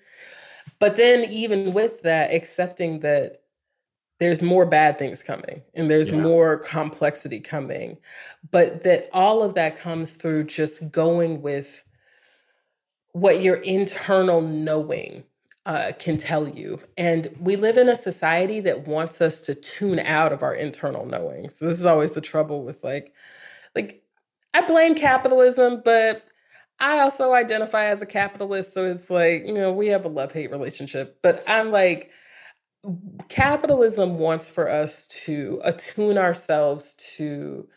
But 0.79 0.97
then, 0.97 1.29
even 1.29 1.73
with 1.73 2.01
that, 2.03 2.33
accepting 2.33 2.99
that 2.99 3.37
there's 4.19 4.43
more 4.43 4.65
bad 4.65 4.99
things 4.99 5.23
coming 5.23 5.63
and 5.73 5.89
there's 5.89 6.09
yeah. 6.09 6.17
more 6.17 6.57
complexity 6.57 7.39
coming, 7.39 7.97
but 8.51 8.83
that 8.83 9.09
all 9.13 9.41
of 9.41 9.55
that 9.55 9.75
comes 9.75 10.13
through 10.13 10.43
just 10.43 10.91
going 10.91 11.41
with 11.41 11.83
what 13.13 13.41
your 13.41 13.55
internal 13.57 14.41
knowing 14.41 15.23
uh, 15.65 15.91
can 15.99 16.17
tell 16.17 16.47
you. 16.47 16.79
And 16.97 17.27
we 17.39 17.55
live 17.55 17.77
in 17.77 17.89
a 17.89 17.95
society 17.95 18.59
that 18.61 18.87
wants 18.87 19.21
us 19.21 19.41
to 19.41 19.55
tune 19.55 19.99
out 19.99 20.33
of 20.33 20.43
our 20.43 20.53
internal 20.53 21.05
knowing. 21.05 21.49
So 21.49 21.67
this 21.67 21.79
is 21.79 21.85
always 21.85 22.11
the 22.11 22.21
trouble 22.21 22.63
with 22.63 22.83
like, 22.83 23.13
like 23.75 24.03
I 24.53 24.61
blame 24.61 24.95
capitalism, 24.95 25.81
but 25.85 26.23
I 26.79 26.99
also 26.99 27.33
identify 27.33 27.85
as 27.85 28.01
a 28.01 28.07
capitalist. 28.07 28.73
So 28.73 28.85
it's 28.85 29.09
like, 29.09 29.45
you 29.45 29.53
know, 29.53 29.71
we 29.71 29.87
have 29.87 30.03
a 30.03 30.09
love 30.09 30.31
hate 30.31 30.49
relationship. 30.49 31.19
But 31.21 31.43
I'm 31.47 31.71
like, 31.71 32.09
capitalism 33.29 34.17
wants 34.17 34.49
for 34.49 34.67
us 34.67 35.05
to 35.25 35.61
attune 35.63 36.17
ourselves 36.17 36.95
to 37.15 37.67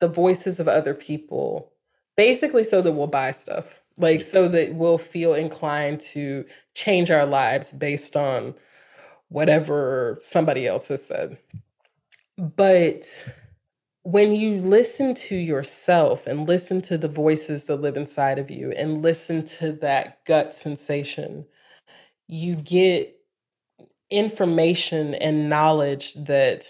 the 0.00 0.08
voices 0.08 0.58
of 0.58 0.66
other 0.66 0.94
people, 0.94 1.72
basically, 2.16 2.64
so 2.64 2.82
that 2.82 2.92
we'll 2.92 3.06
buy 3.06 3.30
stuff, 3.30 3.79
like, 3.96 4.22
so 4.22 4.48
that 4.48 4.74
we'll 4.74 4.98
feel 4.98 5.34
inclined 5.34 6.00
to 6.00 6.44
change 6.74 7.10
our 7.10 7.26
lives 7.26 7.72
based 7.72 8.16
on 8.16 8.54
whatever 9.28 10.16
somebody 10.20 10.66
else 10.66 10.88
has 10.88 11.04
said. 11.06 11.38
But 12.36 13.04
when 14.02 14.34
you 14.34 14.60
listen 14.60 15.14
to 15.14 15.36
yourself 15.36 16.26
and 16.26 16.48
listen 16.48 16.80
to 16.82 16.96
the 16.96 17.08
voices 17.08 17.66
that 17.66 17.76
live 17.76 17.96
inside 17.96 18.38
of 18.38 18.50
you 18.50 18.72
and 18.72 19.02
listen 19.02 19.44
to 19.44 19.72
that 19.74 20.24
gut 20.24 20.54
sensation, 20.54 21.44
you 22.26 22.56
get 22.56 23.16
information 24.10 25.14
and 25.14 25.48
knowledge 25.48 26.14
that 26.14 26.64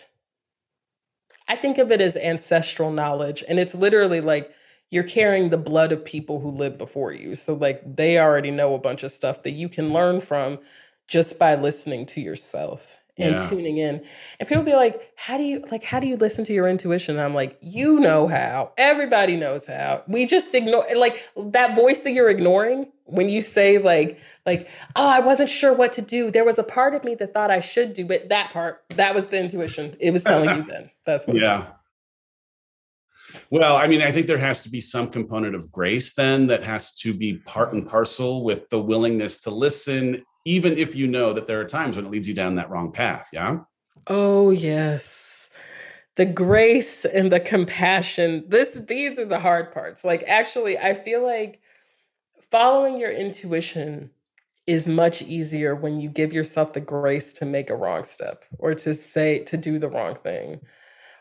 I 1.49 1.57
think 1.57 1.79
of 1.79 1.91
it 1.91 2.01
as 2.01 2.17
ancestral 2.17 2.93
knowledge. 2.93 3.43
And 3.49 3.59
it's 3.59 3.75
literally 3.75 4.21
like 4.21 4.53
you're 4.91 5.05
carrying 5.05 5.49
the 5.49 5.59
blood 5.59 5.93
of 5.93 6.05
people 6.05 6.41
who 6.41 6.51
lived 6.51 6.77
before 6.77 7.13
you. 7.13 7.35
So, 7.35 7.55
like, 7.55 7.81
they 7.97 8.19
already 8.19 8.51
know 8.51 8.75
a 8.75 8.79
bunch 8.79 9.03
of 9.03 9.13
stuff 9.13 9.43
that 9.45 9.53
you 9.53 9.69
can 9.69 9.93
learn 9.93 10.21
from 10.21 10.59
just 11.07 11.39
by 11.39 11.55
listening 11.55 12.07
to 12.07 12.21
yourself 12.21 12.99
and 13.21 13.39
yeah. 13.39 13.49
tuning 13.49 13.77
in. 13.77 14.03
And 14.39 14.49
people 14.49 14.65
be 14.65 14.75
like, 14.75 15.13
"How 15.17 15.37
do 15.37 15.45
you 15.45 15.65
like 15.71 15.85
how 15.85 16.01
do 16.01 16.07
you 16.07 16.17
listen 16.17 16.45
to 16.45 16.53
your 16.53 16.69
intuition?" 16.69 17.17
And 17.17 17.25
I'm 17.25 17.35
like, 17.35 17.59
"You 17.61 18.01
know 18.01 18.27
how. 18.27 18.73
Everybody 18.79 19.37
knows 19.37 19.67
how. 19.67 20.03
We 20.09 20.27
just 20.27 20.55
ignore 20.55 20.87
like 20.97 21.29
that 21.37 21.77
voice 21.77 22.03
that 22.03 22.13
you're 22.13 22.31
ignoring 22.31 22.91
when 23.05 23.29
you 23.29 23.41
say 23.41 23.79
like 23.79 24.19
like, 24.47 24.69
"Oh, 24.97 25.07
I 25.07 25.21
wasn't 25.21 25.51
sure 25.51 25.73
what 25.73 25.93
to 25.95 26.03
do. 26.03 26.31
There 26.31 26.45
was 26.45 26.59
a 26.59 26.65
part 26.65 26.95
of 26.95 27.05
me 27.05 27.15
that 27.17 27.35
thought 27.35 27.51
I 27.51 27.61
should 27.61 27.93
do, 27.93 28.05
but 28.05 28.29
that 28.31 28.51
part, 28.51 28.83
that 28.91 29.15
was 29.15 29.29
the 29.29 29.39
intuition. 29.39 29.97
It 30.01 30.13
was 30.13 30.25
telling 30.25 30.57
you 30.57 30.63
then. 30.69 30.91
That's 31.05 31.27
what 31.27 31.37
yeah. 31.37 31.69
Well, 33.51 33.77
I 33.77 33.87
mean, 33.87 34.03
I 34.03 34.13
think 34.13 34.27
there 34.27 34.39
has 34.39 34.61
to 34.61 34.71
be 34.71 34.81
some 34.81 35.09
component 35.09 35.55
of 35.55 35.71
grace 35.71 36.15
then 36.15 36.47
that 36.49 36.65
has 36.65 36.93
to 36.97 37.13
be 37.15 37.39
part 37.47 37.73
and 37.73 37.87
parcel 37.87 38.45
with 38.45 38.69
the 38.71 38.81
willingness 38.81 39.41
to 39.43 39.51
listen 39.51 40.25
even 40.45 40.77
if 40.79 40.95
you 40.95 41.07
know 41.07 41.33
that 41.33 41.47
there 41.47 41.61
are 41.61 41.65
times 41.65 41.97
when 41.97 42.07
it 42.07 42.11
leads 42.11 42.27
you 42.27 42.35
down 42.35 42.55
that 42.55 42.71
wrong 42.71 42.93
path. 42.93 43.29
Yeah. 43.33 43.59
Oh, 44.07 44.51
yes. 44.51 45.51
The 46.17 46.27
grace 46.27 47.05
and 47.05 47.31
the 47.31 47.41
compassion. 47.41 48.45
This 48.49 48.75
these 48.75 49.19
are 49.19 49.25
the 49.25 49.41
hard 49.41 49.73
parts. 49.73 50.05
Like 50.05 50.25
actually, 50.27 50.77
I 50.79 50.95
feel 50.95 51.25
like 51.25 51.61
following 52.51 52.99
your 52.99 53.11
intuition 53.11 54.11
is 54.67 54.87
much 54.87 55.23
easier 55.23 55.75
when 55.75 56.01
you 56.01 56.09
give 56.09 56.33
yourself 56.33 56.73
the 56.73 56.81
grace 56.81 57.33
to 57.35 57.47
make 57.47 57.71
a 57.71 57.77
wrong 57.77 58.05
step 58.05 58.45
or 58.59 58.75
to 58.75 58.93
say 58.93 59.39
to 59.45 59.57
do 59.57 59.79
the 59.79 59.89
wrong 59.89 60.15
thing 60.17 60.61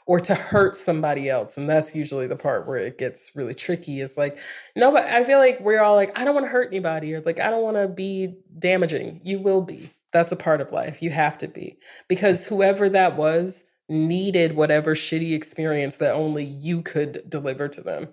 or 0.10 0.20
to 0.20 0.34
hurt 0.34 0.76
somebody 0.76 1.30
else. 1.30 1.56
And 1.56 1.70
that's 1.70 1.94
usually 1.94 2.26
the 2.26 2.36
part 2.36 2.68
where 2.68 2.80
it 2.80 2.98
gets 2.98 3.36
really 3.36 3.54
tricky 3.54 4.02
is 4.02 4.18
like, 4.18 4.40
no, 4.76 4.92
but 4.92 5.06
I 5.06 5.24
feel 5.24 5.38
like 5.38 5.60
we're 5.60 5.84
all 5.84 5.94
like, 5.94 6.18
I 6.18 6.26
don't 6.26 6.34
want 6.34 6.48
to 6.48 6.52
hurt 6.52 6.70
anybody 6.70 7.14
or 7.14 7.22
like, 7.22 7.40
I 7.40 7.52
don't 7.52 7.62
want 7.62 7.78
to 7.78 7.88
be 7.88 8.34
damaging. 8.58 9.22
You 9.24 9.38
will 9.38 9.62
be. 9.62 9.92
That's 10.12 10.32
a 10.32 10.36
part 10.36 10.62
of 10.62 10.72
life. 10.72 11.04
You 11.04 11.12
have 11.12 11.38
to 11.38 11.48
be. 11.48 11.78
Because 12.08 12.48
whoever 12.48 12.90
that 12.90 13.18
was 13.18 13.66
needed 13.88 14.56
whatever 14.56 14.96
shitty 14.96 15.36
experience 15.36 15.98
that 15.98 16.16
only 16.16 16.44
you 16.44 16.82
could 16.82 17.30
deliver 17.30 17.68
to 17.68 17.82
them. 17.82 18.08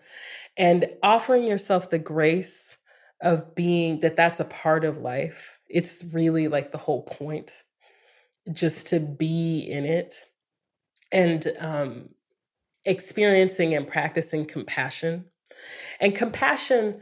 And 0.59 0.91
offering 1.03 1.45
yourself 1.45 1.89
the 1.89 1.99
grace 1.99 2.77
of 3.23 3.55
being 3.55 4.01
that 4.01 4.17
that's 4.17 4.39
a 4.39 4.45
part 4.45 4.85
of 4.85 4.99
life. 4.99 5.59
It's 5.67 6.05
really 6.13 6.49
like 6.49 6.73
the 6.73 6.79
whole 6.79 7.05
point 7.05 7.63
just 8.53 8.87
to 8.89 9.01
be 9.01 9.61
in 9.61 9.87
it 9.87 10.27
and 11.13 11.47
um, 11.61 12.09
experiencing 12.85 13.75
and 13.75 13.87
practicing 13.87 14.45
compassion. 14.45 15.25
And 16.01 16.15
compassion, 16.15 17.01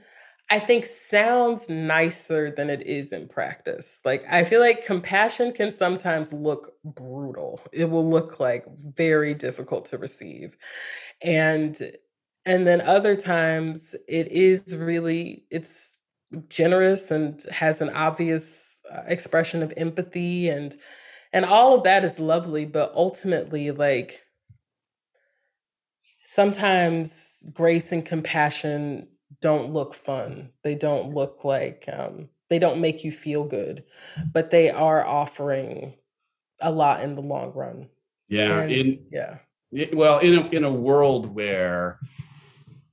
I 0.50 0.58
think, 0.58 0.84
sounds 0.84 1.68
nicer 1.68 2.50
than 2.50 2.70
it 2.70 2.86
is 2.86 3.12
in 3.12 3.28
practice. 3.28 4.00
Like, 4.04 4.24
I 4.30 4.44
feel 4.44 4.60
like 4.60 4.86
compassion 4.86 5.52
can 5.52 5.72
sometimes 5.72 6.32
look 6.32 6.74
brutal, 6.84 7.60
it 7.72 7.86
will 7.90 8.08
look 8.08 8.40
like 8.40 8.64
very 8.78 9.34
difficult 9.34 9.86
to 9.86 9.98
receive. 9.98 10.56
And 11.22 11.78
and 12.46 12.66
then 12.66 12.82
other 12.82 13.16
times 13.16 13.96
it 14.06 14.28
is 14.28 14.76
really 14.76 15.44
it's 15.50 16.00
generous 16.48 17.10
and 17.10 17.42
has 17.50 17.80
an 17.80 17.90
obvious 17.90 18.80
uh, 18.92 19.02
expression 19.06 19.62
of 19.62 19.72
empathy 19.76 20.48
and 20.48 20.74
and 21.34 21.44
all 21.44 21.74
of 21.74 21.82
that 21.82 22.04
is 22.04 22.18
lovely 22.18 22.64
but 22.64 22.92
ultimately 22.94 23.70
like 23.70 24.22
sometimes 26.22 27.44
grace 27.52 27.92
and 27.92 28.06
compassion 28.06 29.08
don't 29.40 29.72
look 29.72 29.92
fun. 29.92 30.50
They 30.62 30.74
don't 30.74 31.12
look 31.12 31.44
like 31.44 31.84
um, 31.92 32.30
they 32.48 32.58
don't 32.58 32.80
make 32.80 33.04
you 33.04 33.12
feel 33.12 33.44
good 33.44 33.84
but 34.32 34.50
they 34.50 34.70
are 34.70 35.04
offering 35.04 35.94
a 36.60 36.72
lot 36.72 37.02
in 37.02 37.14
the 37.14 37.22
long 37.22 37.52
run. 37.52 37.90
Yeah 38.28 38.60
and, 38.60 38.72
in, 38.72 39.06
yeah. 39.12 39.38
well 39.92 40.20
in 40.20 40.38
a, 40.38 40.48
in 40.48 40.64
a 40.64 40.72
world 40.72 41.34
where 41.34 41.98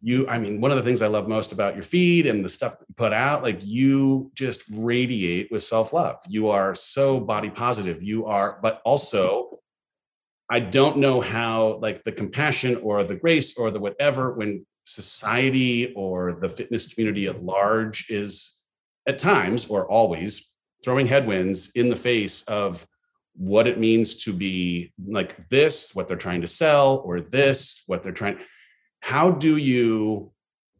you 0.01 0.27
i 0.27 0.39
mean 0.39 0.59
one 0.59 0.71
of 0.71 0.77
the 0.77 0.83
things 0.83 1.01
i 1.01 1.07
love 1.07 1.27
most 1.27 1.51
about 1.51 1.75
your 1.75 1.83
feed 1.83 2.25
and 2.25 2.43
the 2.43 2.49
stuff 2.49 2.77
that 2.79 2.85
you 2.87 2.95
put 2.95 3.13
out 3.13 3.43
like 3.43 3.59
you 3.63 4.31
just 4.33 4.63
radiate 4.71 5.51
with 5.51 5.63
self-love. 5.63 6.17
You 6.27 6.49
are 6.49 6.73
so 6.75 7.19
body 7.19 7.49
positive. 7.49 8.01
You 8.01 8.25
are 8.25 8.59
but 8.61 8.81
also 8.83 9.59
i 10.49 10.59
don't 10.59 10.97
know 10.97 11.21
how 11.21 11.77
like 11.81 12.03
the 12.03 12.11
compassion 12.11 12.77
or 12.77 13.03
the 13.03 13.15
grace 13.15 13.57
or 13.57 13.71
the 13.71 13.79
whatever 13.79 14.33
when 14.33 14.65
society 14.85 15.93
or 15.95 16.33
the 16.41 16.49
fitness 16.49 16.91
community 16.91 17.27
at 17.27 17.43
large 17.43 18.09
is 18.09 18.61
at 19.07 19.19
times 19.19 19.65
or 19.67 19.89
always 19.89 20.53
throwing 20.83 21.05
headwinds 21.05 21.71
in 21.75 21.89
the 21.89 21.95
face 21.95 22.43
of 22.43 22.85
what 23.35 23.67
it 23.67 23.79
means 23.79 24.23
to 24.23 24.33
be 24.33 24.91
like 25.07 25.47
this 25.49 25.95
what 25.95 26.07
they're 26.07 26.17
trying 26.17 26.41
to 26.41 26.47
sell 26.47 27.01
or 27.05 27.21
this 27.21 27.83
what 27.87 28.03
they're 28.03 28.11
trying 28.11 28.37
how 29.01 29.31
do 29.31 29.57
you 29.57 30.31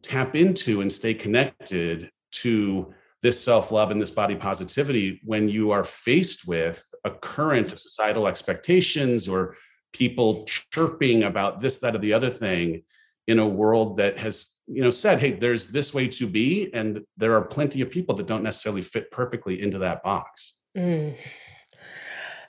tap 0.02 0.36
into 0.36 0.82
and 0.82 0.92
stay 0.92 1.14
connected 1.14 2.10
to 2.32 2.94
this 3.22 3.44
self-love 3.44 3.92
and 3.92 4.02
this 4.02 4.12
body 4.12 4.36
positivity 4.36 5.22
when 5.24 5.48
you 5.48 5.72
are 5.72 5.84
faced 5.84 6.48
with 6.48 6.84
a 7.04 7.12
current 7.12 7.72
of 7.72 7.80
societal 7.80 8.28
expectations 8.28 9.28
or 9.28 9.56
people 9.94 10.46
chirping 10.46 11.24
about 11.24 11.60
this 11.60 11.80
that 11.80 11.96
or 11.96 12.00
the 12.00 12.14
other 12.14 12.30
thing 12.30 12.82
in 13.28 13.40
a 13.40 13.48
world 13.48 13.98
that 13.98 14.18
has 14.18 14.56
you 14.68 14.82
know 14.82 14.90
said 14.90 15.20
hey 15.20 15.32
there's 15.32 15.70
this 15.70 15.94
way 15.94 16.08
to 16.08 16.26
be 16.26 16.74
and 16.74 17.04
there 17.18 17.36
are 17.36 17.44
plenty 17.44 17.82
of 17.82 17.92
people 17.92 18.16
that 18.16 18.26
don't 18.26 18.44
necessarily 18.44 18.82
fit 18.82 19.12
perfectly 19.12 19.62
into 19.62 19.78
that 19.78 20.02
box 20.02 20.56
mm. 20.76 21.16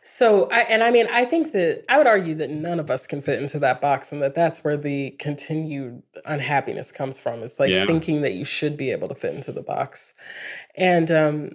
So, 0.04 0.48
I, 0.50 0.60
and 0.62 0.82
I 0.82 0.90
mean, 0.90 1.06
I 1.12 1.24
think 1.24 1.52
that 1.52 1.84
I 1.88 1.96
would 1.96 2.08
argue 2.08 2.34
that 2.34 2.50
none 2.50 2.80
of 2.80 2.90
us 2.90 3.06
can 3.06 3.22
fit 3.22 3.40
into 3.40 3.60
that 3.60 3.80
box 3.80 4.10
and 4.10 4.20
that 4.20 4.34
that's 4.34 4.64
where 4.64 4.76
the 4.76 5.10
continued 5.12 6.02
unhappiness 6.24 6.90
comes 6.90 7.20
from. 7.20 7.42
It's 7.42 7.60
like 7.60 7.70
yeah. 7.70 7.86
thinking 7.86 8.22
that 8.22 8.32
you 8.32 8.44
should 8.44 8.76
be 8.76 8.90
able 8.90 9.06
to 9.08 9.14
fit 9.14 9.34
into 9.34 9.52
the 9.52 9.62
box. 9.62 10.14
And 10.76 11.10
um, 11.12 11.50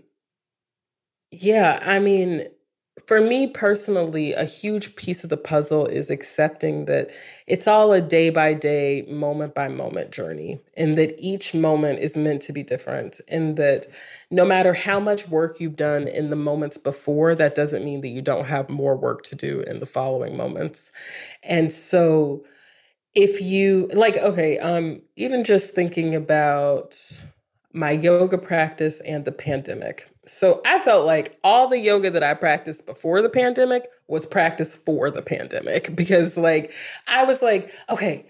yeah, 1.30 1.84
I 1.86 2.00
mean, 2.00 2.48
for 3.06 3.22
me 3.22 3.48
personally, 3.48 4.34
a 4.34 4.44
huge 4.44 4.96
piece 4.96 5.24
of 5.24 5.30
the 5.30 5.38
puzzle 5.38 5.86
is 5.86 6.10
accepting 6.10 6.86
that 6.86 7.12
it's 7.46 7.68
all 7.68 7.94
a 7.94 8.02
day 8.02 8.32
by 8.32 8.56
day, 8.56 9.06
moment 9.08 9.54
by 9.54 9.68
moment 9.68 10.12
journey, 10.12 10.60
and 10.76 10.98
that 10.98 11.16
each 11.20 11.54
moment 11.54 12.00
is 12.00 12.18
meant 12.18 12.42
to 12.44 12.54
be 12.54 12.64
different. 12.64 13.22
And 13.28 13.56
that 13.58 13.86
no 14.32 14.46
matter 14.46 14.74
how 14.74 15.00
much 15.00 15.28
work 15.28 15.60
you've 15.60 15.76
done 15.76 16.08
in 16.08 16.32
the 16.32 16.36
moments 16.36 16.78
before, 16.78 17.36
that 17.36 17.54
doesn't 17.54 17.86
mean 17.86 18.02
that 18.02 18.10
you 18.10 18.22
don't 18.22 18.48
have 18.48 18.70
more 18.70 18.98
work 18.98 19.24
to 19.24 19.36
do 19.36 19.62
in 19.62 19.80
the 19.80 19.86
following 19.86 20.36
moments. 20.36 20.92
And 21.44 21.72
so, 21.72 22.44
if 23.14 23.42
you 23.42 23.90
like, 23.94 24.18
okay, 24.18 24.60
um, 24.60 25.02
even 25.16 25.44
just 25.44 25.74
thinking 25.74 26.16
about 26.16 27.00
my 27.78 27.92
yoga 27.92 28.38
practice 28.38 29.02
and 29.02 29.24
the 29.24 29.32
pandemic. 29.32 30.10
So 30.26 30.62
I 30.66 30.80
felt 30.80 31.06
like 31.06 31.38
all 31.44 31.70
the 31.70 31.80
yoga 31.80 32.10
that 32.10 32.24
I 32.24 32.34
practiced 32.34 32.86
before 32.86 33.22
the 33.22 33.30
pandemic 33.30 33.88
was 34.08 34.26
practiced 34.26 34.84
for 34.84 35.10
the 35.10 35.22
pandemic 35.22 35.96
because 35.96 36.38
like 36.38 36.74
I 37.08 37.24
was 37.24 37.42
like, 37.42 37.72
okay, 37.90 38.26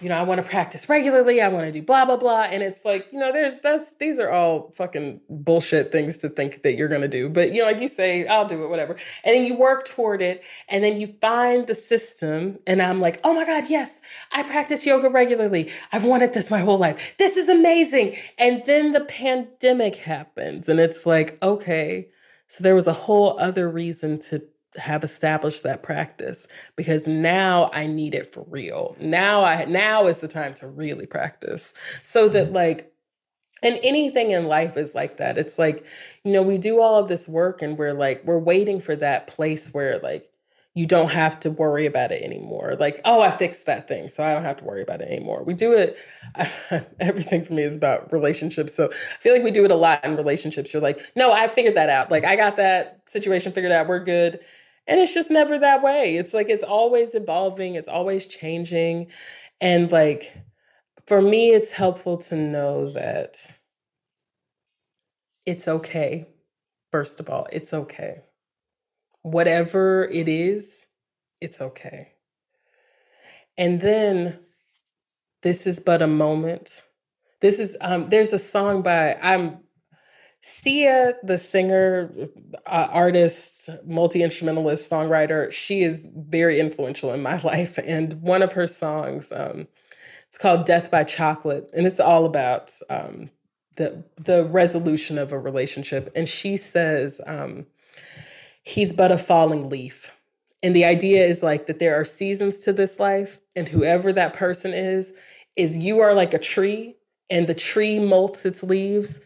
you 0.00 0.08
know, 0.08 0.16
I 0.16 0.22
want 0.22 0.42
to 0.42 0.48
practice 0.48 0.88
regularly. 0.88 1.40
I 1.40 1.48
want 1.48 1.66
to 1.66 1.72
do 1.72 1.82
blah 1.82 2.04
blah 2.04 2.16
blah. 2.16 2.42
And 2.42 2.62
it's 2.62 2.84
like, 2.84 3.06
you 3.12 3.18
know, 3.18 3.32
there's 3.32 3.58
that's 3.58 3.94
these 3.94 4.18
are 4.18 4.30
all 4.30 4.70
fucking 4.74 5.20
bullshit 5.28 5.92
things 5.92 6.18
to 6.18 6.28
think 6.28 6.62
that 6.62 6.74
you're 6.74 6.88
gonna 6.88 7.08
do. 7.08 7.28
But 7.28 7.52
you 7.52 7.60
know, 7.60 7.66
like 7.66 7.80
you 7.80 7.88
say, 7.88 8.26
I'll 8.26 8.46
do 8.46 8.64
it, 8.64 8.68
whatever. 8.68 8.96
And 9.24 9.34
then 9.34 9.44
you 9.44 9.56
work 9.56 9.84
toward 9.86 10.22
it, 10.22 10.42
and 10.68 10.82
then 10.82 11.00
you 11.00 11.14
find 11.20 11.66
the 11.66 11.74
system. 11.74 12.58
And 12.66 12.80
I'm 12.80 12.98
like, 12.98 13.20
oh 13.24 13.34
my 13.34 13.44
god, 13.44 13.64
yes, 13.68 14.00
I 14.32 14.42
practice 14.42 14.86
yoga 14.86 15.10
regularly. 15.10 15.70
I've 15.92 16.04
wanted 16.04 16.32
this 16.32 16.50
my 16.50 16.60
whole 16.60 16.78
life. 16.78 17.16
This 17.18 17.36
is 17.36 17.48
amazing. 17.48 18.16
And 18.38 18.62
then 18.66 18.92
the 18.92 19.04
pandemic 19.04 19.96
happens, 19.96 20.68
and 20.68 20.80
it's 20.80 21.06
like, 21.06 21.38
okay, 21.42 22.08
so 22.50 22.64
there 22.64 22.74
was 22.74 22.88
a 22.88 22.92
whole 22.92 23.38
other 23.38 23.70
reason 23.70 24.18
to 24.30 24.42
have 24.76 25.02
established 25.02 25.62
that 25.64 25.82
practice 25.82 26.46
because 26.76 27.08
now 27.08 27.70
I 27.72 27.86
need 27.86 28.14
it 28.14 28.32
for 28.32 28.44
real. 28.48 28.96
Now 29.00 29.44
I 29.44 29.64
now 29.64 30.06
is 30.06 30.18
the 30.18 30.28
time 30.28 30.54
to 30.54 30.68
really 30.68 31.06
practice. 31.06 31.74
So 32.02 32.28
that 32.28 32.46
mm-hmm. 32.46 32.54
like 32.54 32.92
and 33.62 33.78
anything 33.82 34.30
in 34.30 34.46
life 34.46 34.76
is 34.76 34.94
like 34.94 35.18
that. 35.18 35.36
It's 35.36 35.58
like, 35.58 35.84
you 36.24 36.32
know, 36.32 36.42
we 36.42 36.56
do 36.56 36.80
all 36.80 36.98
of 36.98 37.08
this 37.08 37.28
work 37.28 37.62
and 37.62 37.76
we're 37.76 37.92
like 37.92 38.24
we're 38.24 38.38
waiting 38.38 38.80
for 38.80 38.96
that 38.96 39.26
place 39.26 39.72
where 39.74 39.98
like 39.98 40.30
you 40.74 40.86
don't 40.86 41.10
have 41.10 41.40
to 41.40 41.50
worry 41.50 41.84
about 41.84 42.12
it 42.12 42.22
anymore. 42.22 42.76
Like, 42.78 43.00
oh, 43.04 43.20
I 43.20 43.36
fixed 43.36 43.66
that 43.66 43.88
thing, 43.88 44.08
so 44.08 44.22
I 44.22 44.32
don't 44.34 44.44
have 44.44 44.58
to 44.58 44.64
worry 44.64 44.82
about 44.82 45.00
it 45.00 45.08
anymore. 45.10 45.42
We 45.42 45.52
do 45.54 45.72
it, 45.72 45.96
everything 47.00 47.44
for 47.44 47.54
me 47.54 47.62
is 47.62 47.76
about 47.76 48.12
relationships. 48.12 48.74
So 48.74 48.88
I 48.90 49.18
feel 49.20 49.32
like 49.32 49.42
we 49.42 49.50
do 49.50 49.64
it 49.64 49.72
a 49.72 49.76
lot 49.76 50.04
in 50.04 50.16
relationships. 50.16 50.72
You're 50.72 50.82
like, 50.82 51.00
no, 51.16 51.32
I 51.32 51.48
figured 51.48 51.74
that 51.74 51.90
out. 51.90 52.10
Like, 52.10 52.24
I 52.24 52.36
got 52.36 52.56
that 52.56 53.02
situation 53.06 53.52
figured 53.52 53.72
out. 53.72 53.88
We're 53.88 54.04
good. 54.04 54.40
And 54.86 55.00
it's 55.00 55.14
just 55.14 55.30
never 55.30 55.58
that 55.58 55.82
way. 55.82 56.16
It's 56.16 56.34
like 56.34 56.48
it's 56.48 56.64
always 56.64 57.14
evolving, 57.14 57.74
it's 57.74 57.88
always 57.88 58.26
changing. 58.26 59.08
And 59.60 59.90
like 59.92 60.34
for 61.06 61.20
me, 61.20 61.50
it's 61.50 61.72
helpful 61.72 62.16
to 62.18 62.36
know 62.36 62.90
that 62.90 63.36
it's 65.46 65.68
okay. 65.68 66.28
First 66.90 67.20
of 67.20 67.28
all, 67.30 67.46
it's 67.52 67.72
okay. 67.72 68.22
Whatever 69.22 70.04
it 70.04 70.28
is, 70.28 70.86
it's 71.40 71.60
okay. 71.60 72.12
And 73.58 73.80
then 73.80 74.38
this 75.42 75.66
is 75.66 75.80
but 75.80 76.02
a 76.02 76.06
moment. 76.06 76.82
This 77.40 77.58
is 77.58 77.76
um 77.80 78.08
there's 78.08 78.32
a 78.32 78.38
song 78.38 78.82
by 78.82 79.16
I'm 79.22 79.60
Sia, 80.42 81.14
the 81.22 81.36
singer, 81.36 82.10
uh, 82.66 82.88
artist, 82.90 83.68
multi 83.84 84.22
instrumentalist, 84.22 84.90
songwriter, 84.90 85.52
she 85.52 85.82
is 85.82 86.10
very 86.16 86.58
influential 86.58 87.12
in 87.12 87.22
my 87.22 87.36
life. 87.44 87.78
And 87.84 88.14
one 88.22 88.42
of 88.42 88.52
her 88.52 88.66
songs, 88.66 89.32
um, 89.32 89.68
it's 90.28 90.38
called 90.38 90.64
"Death 90.64 90.90
by 90.90 91.04
Chocolate," 91.04 91.68
and 91.74 91.86
it's 91.86 92.00
all 92.00 92.24
about 92.24 92.72
um, 92.88 93.30
the 93.76 94.04
the 94.16 94.44
resolution 94.46 95.18
of 95.18 95.32
a 95.32 95.38
relationship. 95.38 96.10
And 96.16 96.28
she 96.28 96.56
says, 96.56 97.20
um, 97.26 97.66
"He's 98.62 98.92
but 98.92 99.12
a 99.12 99.18
falling 99.18 99.68
leaf." 99.68 100.16
And 100.62 100.74
the 100.76 100.84
idea 100.84 101.24
is 101.26 101.42
like 101.42 101.66
that 101.66 101.78
there 101.78 101.98
are 101.98 102.04
seasons 102.04 102.60
to 102.60 102.72
this 102.72 103.00
life, 103.00 103.40
and 103.56 103.68
whoever 103.68 104.12
that 104.12 104.34
person 104.34 104.72
is, 104.74 105.12
is 105.56 105.78
you 105.78 106.00
are 106.00 106.14
like 106.14 106.34
a 106.34 106.38
tree, 106.38 106.96
and 107.30 107.46
the 107.46 107.54
tree 107.54 107.98
molts 107.98 108.44
its 108.44 108.62
leaves 108.62 109.20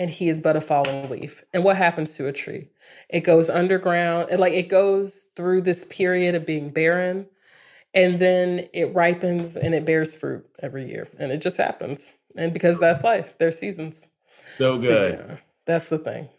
and 0.00 0.08
he 0.08 0.30
is 0.30 0.40
but 0.40 0.56
a 0.56 0.62
falling 0.62 1.10
leaf. 1.10 1.44
And 1.52 1.62
what 1.62 1.76
happens 1.76 2.16
to 2.16 2.26
a 2.26 2.32
tree? 2.32 2.68
It 3.10 3.20
goes 3.20 3.50
underground, 3.50 4.30
it, 4.30 4.40
like 4.40 4.54
it 4.54 4.70
goes 4.70 5.28
through 5.36 5.60
this 5.60 5.84
period 5.84 6.34
of 6.34 6.46
being 6.46 6.70
barren, 6.70 7.26
and 7.92 8.18
then 8.18 8.66
it 8.72 8.94
ripens 8.94 9.58
and 9.58 9.74
it 9.74 9.84
bears 9.84 10.14
fruit 10.14 10.46
every 10.62 10.88
year. 10.88 11.06
And 11.18 11.30
it 11.30 11.42
just 11.42 11.58
happens. 11.58 12.14
And 12.34 12.54
because 12.54 12.80
that's 12.80 13.04
life, 13.04 13.36
there's 13.38 13.58
seasons. 13.58 14.08
So 14.46 14.74
good. 14.74 15.18
So, 15.18 15.26
yeah, 15.28 15.36
that's 15.66 15.90
the 15.90 15.98
thing. 15.98 16.30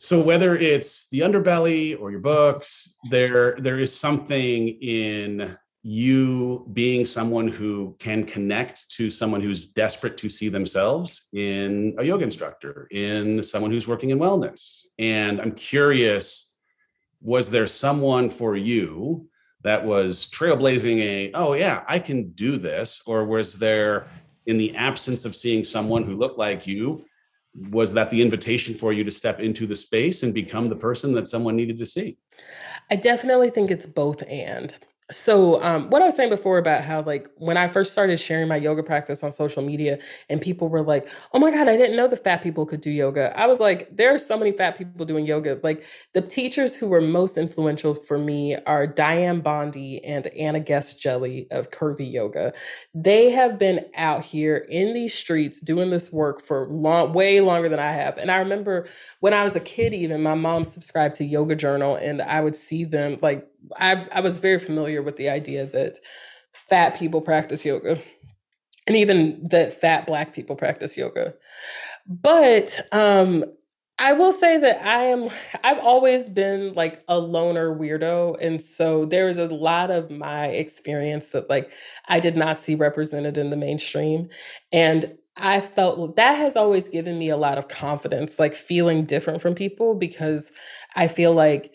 So 0.00 0.20
whether 0.20 0.56
it's 0.56 1.08
the 1.10 1.20
underbelly 1.20 2.00
or 2.00 2.10
your 2.10 2.20
books, 2.20 2.98
there 3.10 3.56
there 3.58 3.78
is 3.78 3.96
something 3.96 4.68
in 4.80 5.56
you 5.84 6.66
being 6.72 7.04
someone 7.04 7.48
who 7.48 7.96
can 7.98 8.24
connect 8.24 8.88
to 8.90 9.10
someone 9.10 9.40
who's 9.40 9.66
desperate 9.66 10.16
to 10.16 10.28
see 10.28 10.48
themselves 10.48 11.28
in 11.32 11.94
a 11.98 12.04
yoga 12.04 12.24
instructor, 12.24 12.86
in 12.90 13.42
someone 13.42 13.70
who's 13.70 13.88
working 13.88 14.10
in 14.10 14.18
wellness. 14.18 14.86
And 14.98 15.40
I'm 15.40 15.52
curious, 15.52 16.54
was 17.20 17.50
there 17.50 17.66
someone 17.66 18.30
for 18.30 18.56
you 18.56 19.28
that 19.62 19.84
was 19.84 20.26
trailblazing 20.26 20.98
a, 20.98 21.32
oh, 21.34 21.54
yeah, 21.54 21.82
I 21.88 21.98
can 21.98 22.30
do 22.30 22.56
this? 22.56 23.02
Or 23.06 23.24
was 23.24 23.58
there, 23.58 24.06
in 24.46 24.58
the 24.58 24.74
absence 24.76 25.24
of 25.24 25.36
seeing 25.36 25.64
someone 25.64 26.04
who 26.04 26.16
looked 26.16 26.38
like 26.38 26.66
you, 26.66 27.04
was 27.54 27.92
that 27.94 28.10
the 28.10 28.22
invitation 28.22 28.74
for 28.74 28.92
you 28.92 29.04
to 29.04 29.10
step 29.10 29.40
into 29.40 29.66
the 29.66 29.76
space 29.76 30.22
and 30.22 30.32
become 30.32 30.68
the 30.68 30.76
person 30.76 31.12
that 31.12 31.28
someone 31.28 31.56
needed 31.56 31.78
to 31.78 31.86
see? 31.86 32.16
I 32.90 32.96
definitely 32.96 33.50
think 33.50 33.70
it's 33.70 33.86
both 33.86 34.22
and 34.28 34.74
so 35.12 35.62
um, 35.62 35.90
what 35.90 36.02
i 36.02 36.04
was 36.04 36.16
saying 36.16 36.30
before 36.30 36.58
about 36.58 36.82
how 36.82 37.02
like 37.02 37.28
when 37.36 37.56
i 37.56 37.68
first 37.68 37.92
started 37.92 38.18
sharing 38.18 38.48
my 38.48 38.56
yoga 38.56 38.82
practice 38.82 39.22
on 39.22 39.30
social 39.30 39.62
media 39.62 39.98
and 40.28 40.40
people 40.40 40.68
were 40.68 40.82
like 40.82 41.08
oh 41.32 41.38
my 41.38 41.50
god 41.50 41.68
i 41.68 41.76
didn't 41.76 41.96
know 41.96 42.08
the 42.08 42.16
fat 42.16 42.42
people 42.42 42.66
could 42.66 42.80
do 42.80 42.90
yoga. 42.90 43.38
I 43.38 43.46
was 43.46 43.60
like 43.60 43.96
there 43.96 44.14
are 44.14 44.18
so 44.18 44.38
many 44.38 44.52
fat 44.52 44.78
people 44.78 45.04
doing 45.04 45.26
yoga. 45.26 45.60
Like 45.62 45.84
the 46.14 46.22
teachers 46.22 46.76
who 46.76 46.88
were 46.88 47.00
most 47.00 47.36
influential 47.36 47.94
for 47.94 48.18
me 48.18 48.56
are 48.66 48.86
dianne 48.86 49.42
bondy 49.42 50.04
and 50.04 50.26
anna 50.28 50.60
guest-jelley 50.60 51.46
of 51.50 51.70
curvy 51.70 52.10
yoga. 52.10 52.52
They 52.94 53.30
have 53.30 53.58
been 53.58 53.86
out 53.94 54.24
here 54.24 54.56
in 54.68 54.94
these 54.94 55.14
streets 55.14 55.60
doing 55.60 55.90
this 55.90 56.12
work 56.12 56.40
for 56.40 56.66
long 56.68 57.12
way 57.12 57.40
longer 57.40 57.68
than 57.68 57.78
i 57.78 57.92
have. 57.92 58.18
And 58.18 58.30
i 58.30 58.38
remember 58.38 58.86
when 59.20 59.34
i 59.34 59.44
was 59.44 59.56
a 59.56 59.60
kid 59.60 59.94
even 59.94 60.22
my 60.22 60.34
mom 60.34 60.66
subscribed 60.66 61.16
to 61.16 61.24
yoga 61.24 61.54
journal 61.54 61.96
and 61.96 62.22
i 62.22 62.40
would 62.40 62.56
see 62.56 62.84
them 62.84 63.18
like 63.20 63.48
I, 63.76 64.06
I 64.12 64.20
was 64.20 64.38
very 64.38 64.58
familiar 64.58 65.02
with 65.02 65.16
the 65.16 65.28
idea 65.28 65.66
that 65.66 65.98
fat 66.52 66.96
people 66.96 67.20
practice 67.20 67.64
yoga 67.64 68.00
and 68.86 68.96
even 68.96 69.40
that 69.48 69.72
fat 69.72 70.06
black 70.06 70.34
people 70.34 70.56
practice 70.56 70.96
yoga. 70.96 71.34
But 72.06 72.80
um, 72.90 73.44
I 73.98 74.12
will 74.12 74.32
say 74.32 74.58
that 74.58 74.84
I 74.84 75.04
am, 75.04 75.28
I've 75.62 75.78
always 75.78 76.28
been 76.28 76.74
like 76.74 77.02
a 77.08 77.18
loner 77.18 77.74
weirdo. 77.76 78.36
And 78.40 78.60
so 78.60 79.04
there 79.04 79.28
is 79.28 79.38
a 79.38 79.46
lot 79.46 79.90
of 79.90 80.10
my 80.10 80.46
experience 80.46 81.30
that 81.30 81.48
like 81.48 81.72
I 82.08 82.18
did 82.18 82.36
not 82.36 82.60
see 82.60 82.74
represented 82.74 83.38
in 83.38 83.50
the 83.50 83.56
mainstream. 83.56 84.28
And 84.72 85.16
I 85.36 85.60
felt 85.60 86.16
that 86.16 86.34
has 86.34 86.56
always 86.56 86.88
given 86.88 87.18
me 87.18 87.30
a 87.30 87.36
lot 87.36 87.56
of 87.56 87.68
confidence, 87.68 88.38
like 88.38 88.54
feeling 88.54 89.04
different 89.04 89.40
from 89.40 89.54
people 89.54 89.94
because 89.94 90.52
I 90.94 91.08
feel 91.08 91.32
like 91.32 91.72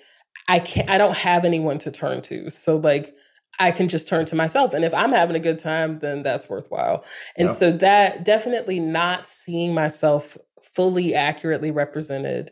I 0.47 0.59
can't 0.59 0.89
I 0.89 0.97
don't 0.97 1.17
have 1.17 1.45
anyone 1.45 1.79
to 1.79 1.91
turn 1.91 2.21
to. 2.23 2.49
So 2.49 2.77
like 2.77 3.15
I 3.59 3.71
can 3.71 3.87
just 3.87 4.07
turn 4.07 4.25
to 4.27 4.35
myself. 4.35 4.73
And 4.73 4.85
if 4.85 4.93
I'm 4.93 5.11
having 5.11 5.35
a 5.35 5.39
good 5.39 5.59
time, 5.59 5.99
then 5.99 6.21
that's 6.21 6.49
worthwhile. 6.49 7.03
And 7.35 7.49
yeah. 7.49 7.53
so 7.53 7.71
that 7.71 8.23
definitely 8.23 8.79
not 8.79 9.25
seeing 9.25 9.73
myself 9.73 10.37
fully 10.61 11.15
accurately 11.15 11.71
represented 11.71 12.51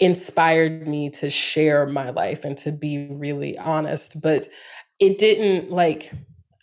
inspired 0.00 0.86
me 0.86 1.10
to 1.10 1.28
share 1.28 1.86
my 1.86 2.10
life 2.10 2.44
and 2.44 2.56
to 2.58 2.70
be 2.70 3.08
really 3.10 3.58
honest. 3.58 4.20
But 4.22 4.48
it 5.00 5.18
didn't 5.18 5.70
like 5.70 6.12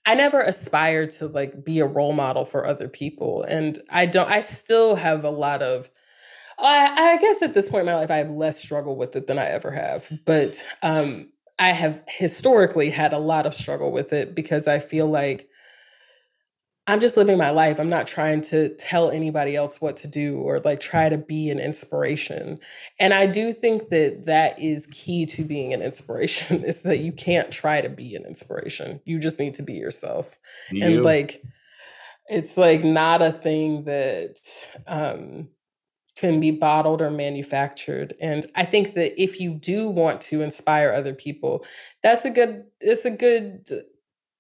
I 0.06 0.13
never 0.13 0.39
aspired 0.39 1.12
to 1.12 1.28
like 1.28 1.65
be 1.65 1.80
a 1.80 1.86
role 1.86 2.13
model 2.13 2.45
for 2.45 2.65
other 2.65 2.88
people. 2.88 3.43
And 3.43 3.80
I 3.89 4.06
don't 4.06 4.30
I 4.30 4.41
still 4.41 4.95
have 4.95 5.23
a 5.25 5.30
lot 5.30 5.62
of 5.62 5.89
I, 6.58 7.13
I 7.13 7.18
guess 7.18 7.41
at 7.41 7.54
this 7.54 7.70
point 7.70 7.82
in 7.82 7.86
my 7.88 7.96
life, 7.96 8.12
I 8.12 8.18
have 8.18 8.30
less 8.30 8.62
struggle 8.62 8.96
with 8.96 9.15
it 9.15 9.28
than 9.28 9.38
I 9.38 9.46
ever 9.46 9.72
have. 9.72 10.12
But 10.26 10.63
um, 10.82 11.30
I 11.60 11.70
have 11.70 12.02
historically 12.08 12.89
had 12.89 13.13
a 13.13 13.20
lot 13.20 13.46
of 13.46 13.54
struggle 13.54 13.91
with 13.91 14.13
it 14.13 14.36
because 14.36 14.68
I 14.68 14.80
feel 14.80 15.08
like 15.08 15.50
I'm 16.88 17.00
just 17.00 17.18
living 17.18 17.38
my 17.38 17.50
life. 17.50 17.80
I'm 17.80 17.89
not 17.89 18.06
trying 18.06 18.41
to 18.41 18.70
tell 18.76 19.10
anybody 19.10 19.56
else 19.56 19.82
what 19.82 19.98
to 19.98 20.08
do 20.08 20.38
or 20.38 20.60
like 20.60 20.80
try 20.80 21.10
to 21.10 21.18
be 21.18 21.50
an 21.50 21.60
inspiration. 21.60 22.60
And 23.00 23.12
I 23.12 23.26
do 23.26 23.52
think 23.52 23.89
that 23.89 24.26
that 24.28 24.60
is 24.60 24.88
key 24.88 25.26
to 25.28 25.44
being 25.44 25.74
an 25.74 25.82
inspiration 25.82 26.63
is 26.65 26.84
that 26.84 27.00
you 27.00 27.12
can't 27.12 27.52
try 27.52 27.82
to 27.82 27.89
be 27.89 28.15
an 28.15 28.26
inspiration. 28.26 29.02
You 29.04 29.20
just 29.20 29.39
need 29.39 29.56
to 29.56 29.63
be 29.63 29.74
yourself. 29.74 30.36
You. 30.70 30.84
And 30.84 31.04
like 31.06 31.41
it's 32.28 32.58
like 32.58 32.84
not 32.84 33.22
a 33.22 33.32
thing 33.32 33.86
that 33.86 34.38
um 34.86 35.50
can 36.15 36.39
be 36.39 36.51
bottled 36.51 37.01
or 37.01 37.12
manufactured. 37.12 38.13
And 38.21 38.45
I 38.56 38.65
think 38.65 38.95
that 38.95 39.21
if 39.21 39.39
you 39.39 39.54
do 39.54 39.89
want 39.89 40.21
to 40.21 40.41
inspire 40.41 40.91
other 40.91 41.13
people, 41.13 41.65
that's 42.04 42.25
a 42.25 42.30
good 42.30 42.65
it's 42.80 43.06
a 43.06 43.12
good 43.12 43.67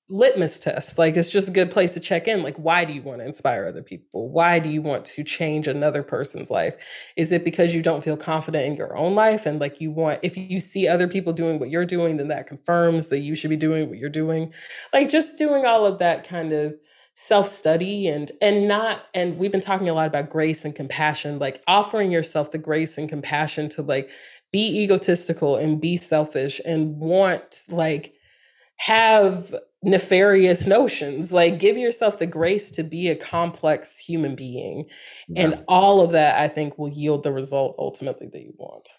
litmus 0.07 0.59
test. 0.59 0.97
Like 0.97 1.15
it's 1.15 1.29
just 1.29 1.47
a 1.47 1.51
good 1.51 1.71
place 1.71 1.91
to 1.93 1.99
check 1.99 2.27
in. 2.27 2.43
Like, 2.43 2.57
why 2.57 2.85
do 2.85 2.93
you 2.93 3.01
want 3.01 3.21
to 3.21 3.25
inspire 3.25 3.65
other 3.65 3.81
people? 3.81 4.29
Why 4.29 4.59
do 4.59 4.69
you 4.69 4.81
want 4.81 5.03
to 5.05 5.23
change 5.23 5.67
another 5.67 6.03
person's 6.03 6.51
life? 6.51 6.75
Is 7.15 7.31
it 7.31 7.43
because 7.43 7.73
you 7.73 7.81
don't 7.81 8.03
feel 8.03 8.17
confident 8.17 8.65
in 8.65 8.75
your 8.75 8.95
own 8.95 9.15
life? 9.15 9.45
And 9.45 9.59
like 9.59 9.81
you 9.81 9.91
want, 9.91 10.19
if 10.21 10.37
you 10.37 10.59
see 10.59 10.87
other 10.87 11.07
people 11.07 11.33
doing 11.33 11.59
what 11.59 11.71
you're 11.71 11.85
doing, 11.85 12.17
then 12.17 12.27
that 12.27 12.47
confirms 12.47 13.09
that 13.09 13.19
you 13.19 13.35
should 13.35 13.49
be 13.49 13.57
doing 13.57 13.89
what 13.89 13.97
you're 13.97 14.09
doing. 14.09 14.53
Like 14.93 15.09
just 15.09 15.37
doing 15.37 15.65
all 15.65 15.85
of 15.85 15.97
that 15.99 16.27
kind 16.27 16.53
of 16.53 16.75
self-study 17.17 18.07
and 18.07 18.33
and 18.41 18.67
not 18.67 19.05
and 19.13 19.37
we've 19.37 19.51
been 19.51 19.61
talking 19.61 19.87
a 19.87 19.93
lot 19.93 20.05
about 20.05 20.29
grace 20.29 20.65
and 20.65 20.75
compassion 20.75 21.39
like 21.39 21.63
offering 21.65 22.11
yourself 22.11 22.51
the 22.51 22.57
grace 22.57 22.97
and 22.97 23.07
compassion 23.07 23.69
to 23.69 23.81
like 23.81 24.09
be 24.51 24.83
egotistical 24.83 25.55
and 25.55 25.79
be 25.79 25.95
selfish 25.95 26.59
and 26.65 26.97
want 26.97 27.63
like 27.69 28.13
have 28.77 29.55
nefarious 29.85 30.67
notions. 30.67 31.31
Like 31.31 31.59
give 31.59 31.77
yourself 31.77 32.19
the 32.19 32.25
grace 32.25 32.71
to 32.71 32.83
be 32.83 33.07
a 33.09 33.15
complex 33.15 33.97
human 33.97 34.35
being. 34.35 34.89
Yeah. 35.27 35.43
and 35.43 35.63
all 35.67 36.01
of 36.01 36.11
that 36.11 36.39
i 36.39 36.47
think 36.47 36.77
will 36.77 36.89
yield 36.89 37.23
the 37.23 37.31
result 37.31 37.75
ultimately 37.77 38.27
that 38.27 38.41
you 38.41 38.53
want 38.57 38.89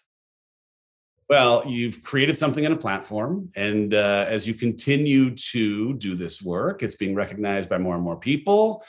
well, 1.29 1.65
you've 1.67 2.03
created 2.03 2.37
something 2.37 2.65
in 2.65 2.73
a 2.73 2.77
platform. 2.77 3.51
And 3.57 3.95
uh, 3.95 4.27
as 4.29 4.47
you 4.47 4.55
continue 4.55 5.35
to 5.35 5.95
do 5.95 6.15
this 6.15 6.41
work, 6.41 6.83
it's 6.83 6.95
being 6.95 7.15
recognized 7.15 7.69
by 7.69 7.79
more 7.79 7.95
and 7.95 8.05
more 8.05 8.19
people. 8.19 8.85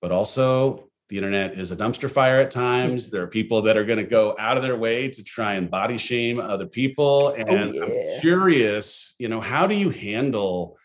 But 0.00 0.12
also, 0.12 0.88
the 1.08 1.16
internet 1.16 1.58
is 1.58 1.70
a 1.70 1.76
dumpster 1.76 2.10
fire 2.10 2.40
at 2.40 2.50
times. 2.50 3.10
There 3.10 3.22
are 3.22 3.26
people 3.26 3.62
that 3.62 3.76
are 3.76 3.84
going 3.84 3.98
to 3.98 4.04
go 4.04 4.34
out 4.38 4.56
of 4.56 4.62
their 4.62 4.76
way 4.76 5.08
to 5.08 5.24
try 5.24 5.54
and 5.54 5.70
body 5.70 5.98
shame 5.98 6.38
other 6.38 6.66
people. 6.66 7.34
Oh, 7.34 7.34
and 7.34 7.76
oh, 7.76 7.86
yeah. 7.86 8.14
I'm 8.14 8.20
curious, 8.20 9.14
you 9.18 9.28
know, 9.28 9.40
how 9.40 9.66
do 9.66 9.74
you 9.74 9.90
handle 9.90 10.78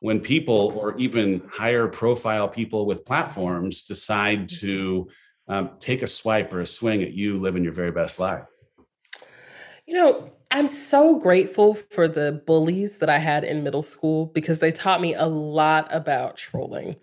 when 0.00 0.20
people 0.20 0.72
or 0.76 0.96
even 0.98 1.42
higher 1.50 1.88
profile 1.88 2.48
people 2.48 2.86
with 2.86 3.04
platforms 3.04 3.82
decide 3.82 4.48
to 4.48 5.08
um, 5.48 5.70
take 5.78 6.02
a 6.02 6.06
swipe 6.06 6.52
or 6.52 6.60
a 6.60 6.66
swing 6.66 7.02
at 7.02 7.12
you 7.12 7.38
living 7.38 7.64
your 7.64 7.72
very 7.72 7.92
best 7.92 8.18
life? 8.18 8.44
You 9.86 9.94
know, 9.94 10.30
I'm 10.50 10.68
so 10.68 11.18
grateful 11.18 11.74
for 11.74 12.06
the 12.08 12.42
bullies 12.46 12.98
that 12.98 13.10
I 13.10 13.18
had 13.18 13.44
in 13.44 13.64
middle 13.64 13.82
school 13.82 14.26
because 14.26 14.60
they 14.60 14.70
taught 14.70 15.00
me 15.00 15.14
a 15.14 15.26
lot 15.26 15.88
about 15.90 16.36
trolling. 16.36 16.96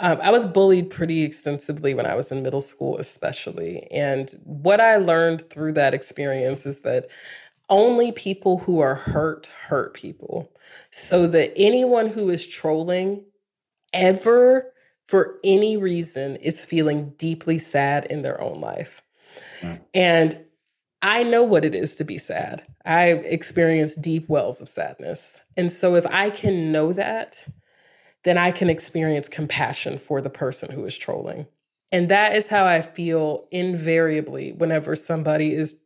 Um, 0.00 0.18
I 0.22 0.30
was 0.30 0.46
bullied 0.46 0.90
pretty 0.90 1.22
extensively 1.22 1.94
when 1.94 2.06
I 2.06 2.14
was 2.14 2.32
in 2.32 2.42
middle 2.42 2.60
school, 2.60 2.98
especially. 2.98 3.86
And 3.90 4.30
what 4.44 4.80
I 4.80 4.96
learned 4.96 5.48
through 5.50 5.74
that 5.74 5.94
experience 5.94 6.66
is 6.66 6.80
that 6.80 7.08
only 7.68 8.12
people 8.12 8.58
who 8.58 8.80
are 8.80 8.94
hurt 8.96 9.46
hurt 9.68 9.94
people. 9.94 10.50
So 10.90 11.26
that 11.28 11.52
anyone 11.56 12.08
who 12.08 12.28
is 12.30 12.46
trolling 12.46 13.24
ever, 13.92 14.72
for 15.04 15.38
any 15.44 15.76
reason, 15.76 16.36
is 16.36 16.64
feeling 16.64 17.14
deeply 17.18 17.58
sad 17.58 18.06
in 18.06 18.22
their 18.22 18.40
own 18.40 18.60
life. 18.60 19.02
And 19.94 20.44
I 21.02 21.22
know 21.22 21.42
what 21.42 21.64
it 21.64 21.74
is 21.74 21.96
to 21.96 22.04
be 22.04 22.18
sad. 22.18 22.64
I've 22.84 23.24
experienced 23.24 24.02
deep 24.02 24.28
wells 24.28 24.60
of 24.60 24.68
sadness. 24.68 25.42
And 25.56 25.70
so 25.70 25.94
if 25.94 26.06
I 26.06 26.30
can 26.30 26.72
know 26.72 26.92
that, 26.92 27.46
then 28.24 28.38
I 28.38 28.50
can 28.50 28.70
experience 28.70 29.28
compassion 29.28 29.98
for 29.98 30.20
the 30.20 30.30
person 30.30 30.72
who 30.72 30.84
is 30.84 30.96
trolling. 30.96 31.46
And 31.92 32.08
that 32.08 32.34
is 32.34 32.48
how 32.48 32.64
I 32.64 32.80
feel 32.80 33.46
invariably 33.52 34.52
whenever 34.52 34.96
somebody 34.96 35.54
is 35.54 35.80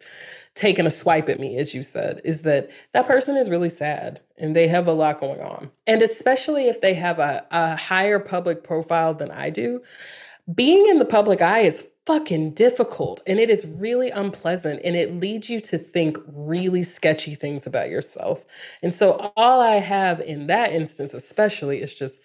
taking 0.54 0.86
a 0.86 0.90
swipe 0.90 1.28
at 1.28 1.38
me, 1.38 1.56
as 1.56 1.74
you 1.74 1.82
said, 1.82 2.20
is 2.24 2.42
that 2.42 2.70
that 2.92 3.06
person 3.06 3.36
is 3.36 3.50
really 3.50 3.68
sad 3.68 4.20
and 4.38 4.56
they 4.56 4.68
have 4.68 4.86
a 4.86 4.92
lot 4.92 5.20
going 5.20 5.40
on. 5.40 5.70
And 5.86 6.02
especially 6.02 6.68
if 6.68 6.80
they 6.80 6.94
have 6.94 7.18
a, 7.18 7.46
a 7.50 7.76
higher 7.76 8.18
public 8.18 8.64
profile 8.64 9.14
than 9.14 9.30
I 9.30 9.50
do, 9.50 9.82
being 10.52 10.86
in 10.86 10.96
the 10.96 11.04
public 11.04 11.42
eye 11.42 11.60
is 11.60 11.86
fucking 12.06 12.52
difficult 12.54 13.22
and 13.26 13.38
it 13.38 13.50
is 13.50 13.66
really 13.66 14.10
unpleasant 14.10 14.80
and 14.84 14.96
it 14.96 15.14
leads 15.20 15.48
you 15.50 15.60
to 15.60 15.78
think 15.78 16.18
really 16.26 16.82
sketchy 16.82 17.34
things 17.34 17.66
about 17.66 17.90
yourself. 17.90 18.44
And 18.82 18.92
so, 18.94 19.32
all 19.36 19.60
I 19.60 19.76
have 19.76 20.20
in 20.20 20.46
that 20.48 20.72
instance, 20.72 21.14
especially, 21.14 21.80
is 21.82 21.94
just 21.94 22.20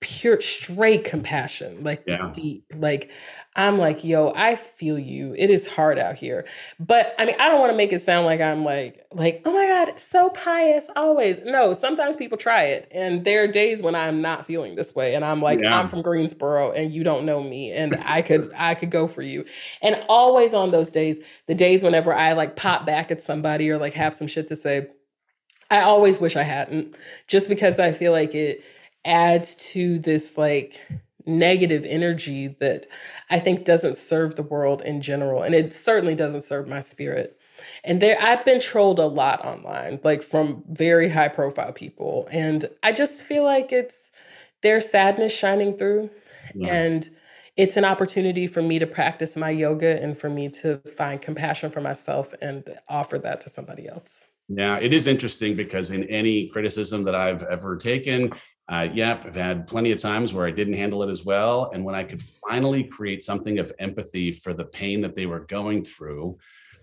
pure 0.00 0.40
straight 0.40 1.02
compassion 1.02 1.82
like 1.82 2.04
yeah. 2.06 2.30
deep 2.32 2.64
like 2.76 3.10
i'm 3.56 3.78
like 3.78 4.04
yo 4.04 4.32
i 4.36 4.54
feel 4.54 4.96
you 4.96 5.34
it 5.36 5.50
is 5.50 5.66
hard 5.66 5.98
out 5.98 6.14
here 6.14 6.46
but 6.78 7.16
i 7.18 7.24
mean 7.24 7.34
i 7.40 7.48
don't 7.48 7.58
want 7.58 7.72
to 7.72 7.76
make 7.76 7.92
it 7.92 7.98
sound 7.98 8.24
like 8.24 8.40
i'm 8.40 8.64
like 8.64 9.04
like 9.12 9.42
oh 9.44 9.52
my 9.52 9.66
god 9.66 9.98
so 9.98 10.30
pious 10.30 10.88
always 10.94 11.44
no 11.44 11.74
sometimes 11.74 12.14
people 12.14 12.38
try 12.38 12.62
it 12.62 12.88
and 12.92 13.24
there 13.24 13.42
are 13.42 13.48
days 13.48 13.82
when 13.82 13.96
i'm 13.96 14.22
not 14.22 14.46
feeling 14.46 14.76
this 14.76 14.94
way 14.94 15.16
and 15.16 15.24
i'm 15.24 15.42
like 15.42 15.60
yeah. 15.60 15.76
i'm 15.76 15.88
from 15.88 16.00
greensboro 16.00 16.70
and 16.70 16.94
you 16.94 17.02
don't 17.02 17.26
know 17.26 17.42
me 17.42 17.72
and 17.72 17.96
i 18.04 18.22
could 18.22 18.52
i 18.56 18.76
could 18.76 18.90
go 18.90 19.08
for 19.08 19.22
you 19.22 19.44
and 19.82 20.00
always 20.08 20.54
on 20.54 20.70
those 20.70 20.92
days 20.92 21.18
the 21.46 21.56
days 21.56 21.82
whenever 21.82 22.14
i 22.14 22.34
like 22.34 22.54
pop 22.54 22.86
back 22.86 23.10
at 23.10 23.20
somebody 23.20 23.68
or 23.68 23.78
like 23.78 23.94
have 23.94 24.14
some 24.14 24.28
shit 24.28 24.46
to 24.46 24.54
say 24.54 24.86
i 25.72 25.80
always 25.80 26.20
wish 26.20 26.36
i 26.36 26.44
hadn't 26.44 26.96
just 27.26 27.48
because 27.48 27.80
i 27.80 27.90
feel 27.90 28.12
like 28.12 28.32
it 28.32 28.62
adds 29.08 29.56
to 29.72 29.98
this 29.98 30.38
like 30.38 30.80
negative 31.26 31.84
energy 31.84 32.48
that 32.60 32.86
I 33.30 33.38
think 33.38 33.64
doesn't 33.64 33.96
serve 33.96 34.36
the 34.36 34.42
world 34.42 34.82
in 34.82 35.00
general. 35.02 35.42
And 35.42 35.54
it 35.54 35.72
certainly 35.72 36.14
doesn't 36.14 36.42
serve 36.42 36.68
my 36.68 36.80
spirit. 36.80 37.38
And 37.82 38.00
there 38.00 38.16
I've 38.20 38.44
been 38.44 38.60
trolled 38.60 39.00
a 39.00 39.06
lot 39.06 39.44
online, 39.44 39.98
like 40.04 40.22
from 40.22 40.62
very 40.68 41.08
high 41.08 41.28
profile 41.28 41.72
people. 41.72 42.28
And 42.30 42.66
I 42.82 42.92
just 42.92 43.22
feel 43.22 43.44
like 43.44 43.72
it's 43.72 44.12
their 44.62 44.80
sadness 44.80 45.36
shining 45.36 45.76
through. 45.76 46.10
And 46.66 47.08
it's 47.56 47.76
an 47.76 47.84
opportunity 47.84 48.46
for 48.46 48.62
me 48.62 48.78
to 48.78 48.86
practice 48.86 49.36
my 49.36 49.50
yoga 49.50 50.00
and 50.02 50.16
for 50.16 50.30
me 50.30 50.48
to 50.48 50.78
find 50.96 51.20
compassion 51.20 51.70
for 51.70 51.80
myself 51.80 52.32
and 52.40 52.64
offer 52.88 53.18
that 53.18 53.40
to 53.42 53.50
somebody 53.50 53.88
else. 53.88 54.26
Yeah, 54.48 54.78
it 54.78 54.92
is 54.92 55.06
interesting 55.06 55.56
because 55.56 55.90
in 55.90 56.04
any 56.04 56.48
criticism 56.48 57.02
that 57.02 57.14
I've 57.14 57.42
ever 57.42 57.76
taken, 57.76 58.32
uh, 58.68 58.88
yep, 58.92 59.24
I've 59.24 59.34
had 59.34 59.66
plenty 59.66 59.92
of 59.92 60.00
times 60.00 60.34
where 60.34 60.46
I 60.46 60.50
didn't 60.50 60.74
handle 60.74 61.02
it 61.02 61.08
as 61.08 61.24
well. 61.24 61.70
And 61.72 61.84
when 61.84 61.94
I 61.94 62.04
could 62.04 62.22
finally 62.22 62.84
create 62.84 63.22
something 63.22 63.58
of 63.58 63.72
empathy 63.78 64.30
for 64.30 64.52
the 64.52 64.66
pain 64.66 65.00
that 65.00 65.16
they 65.16 65.24
were 65.24 65.40
going 65.40 65.84
through, 65.84 66.38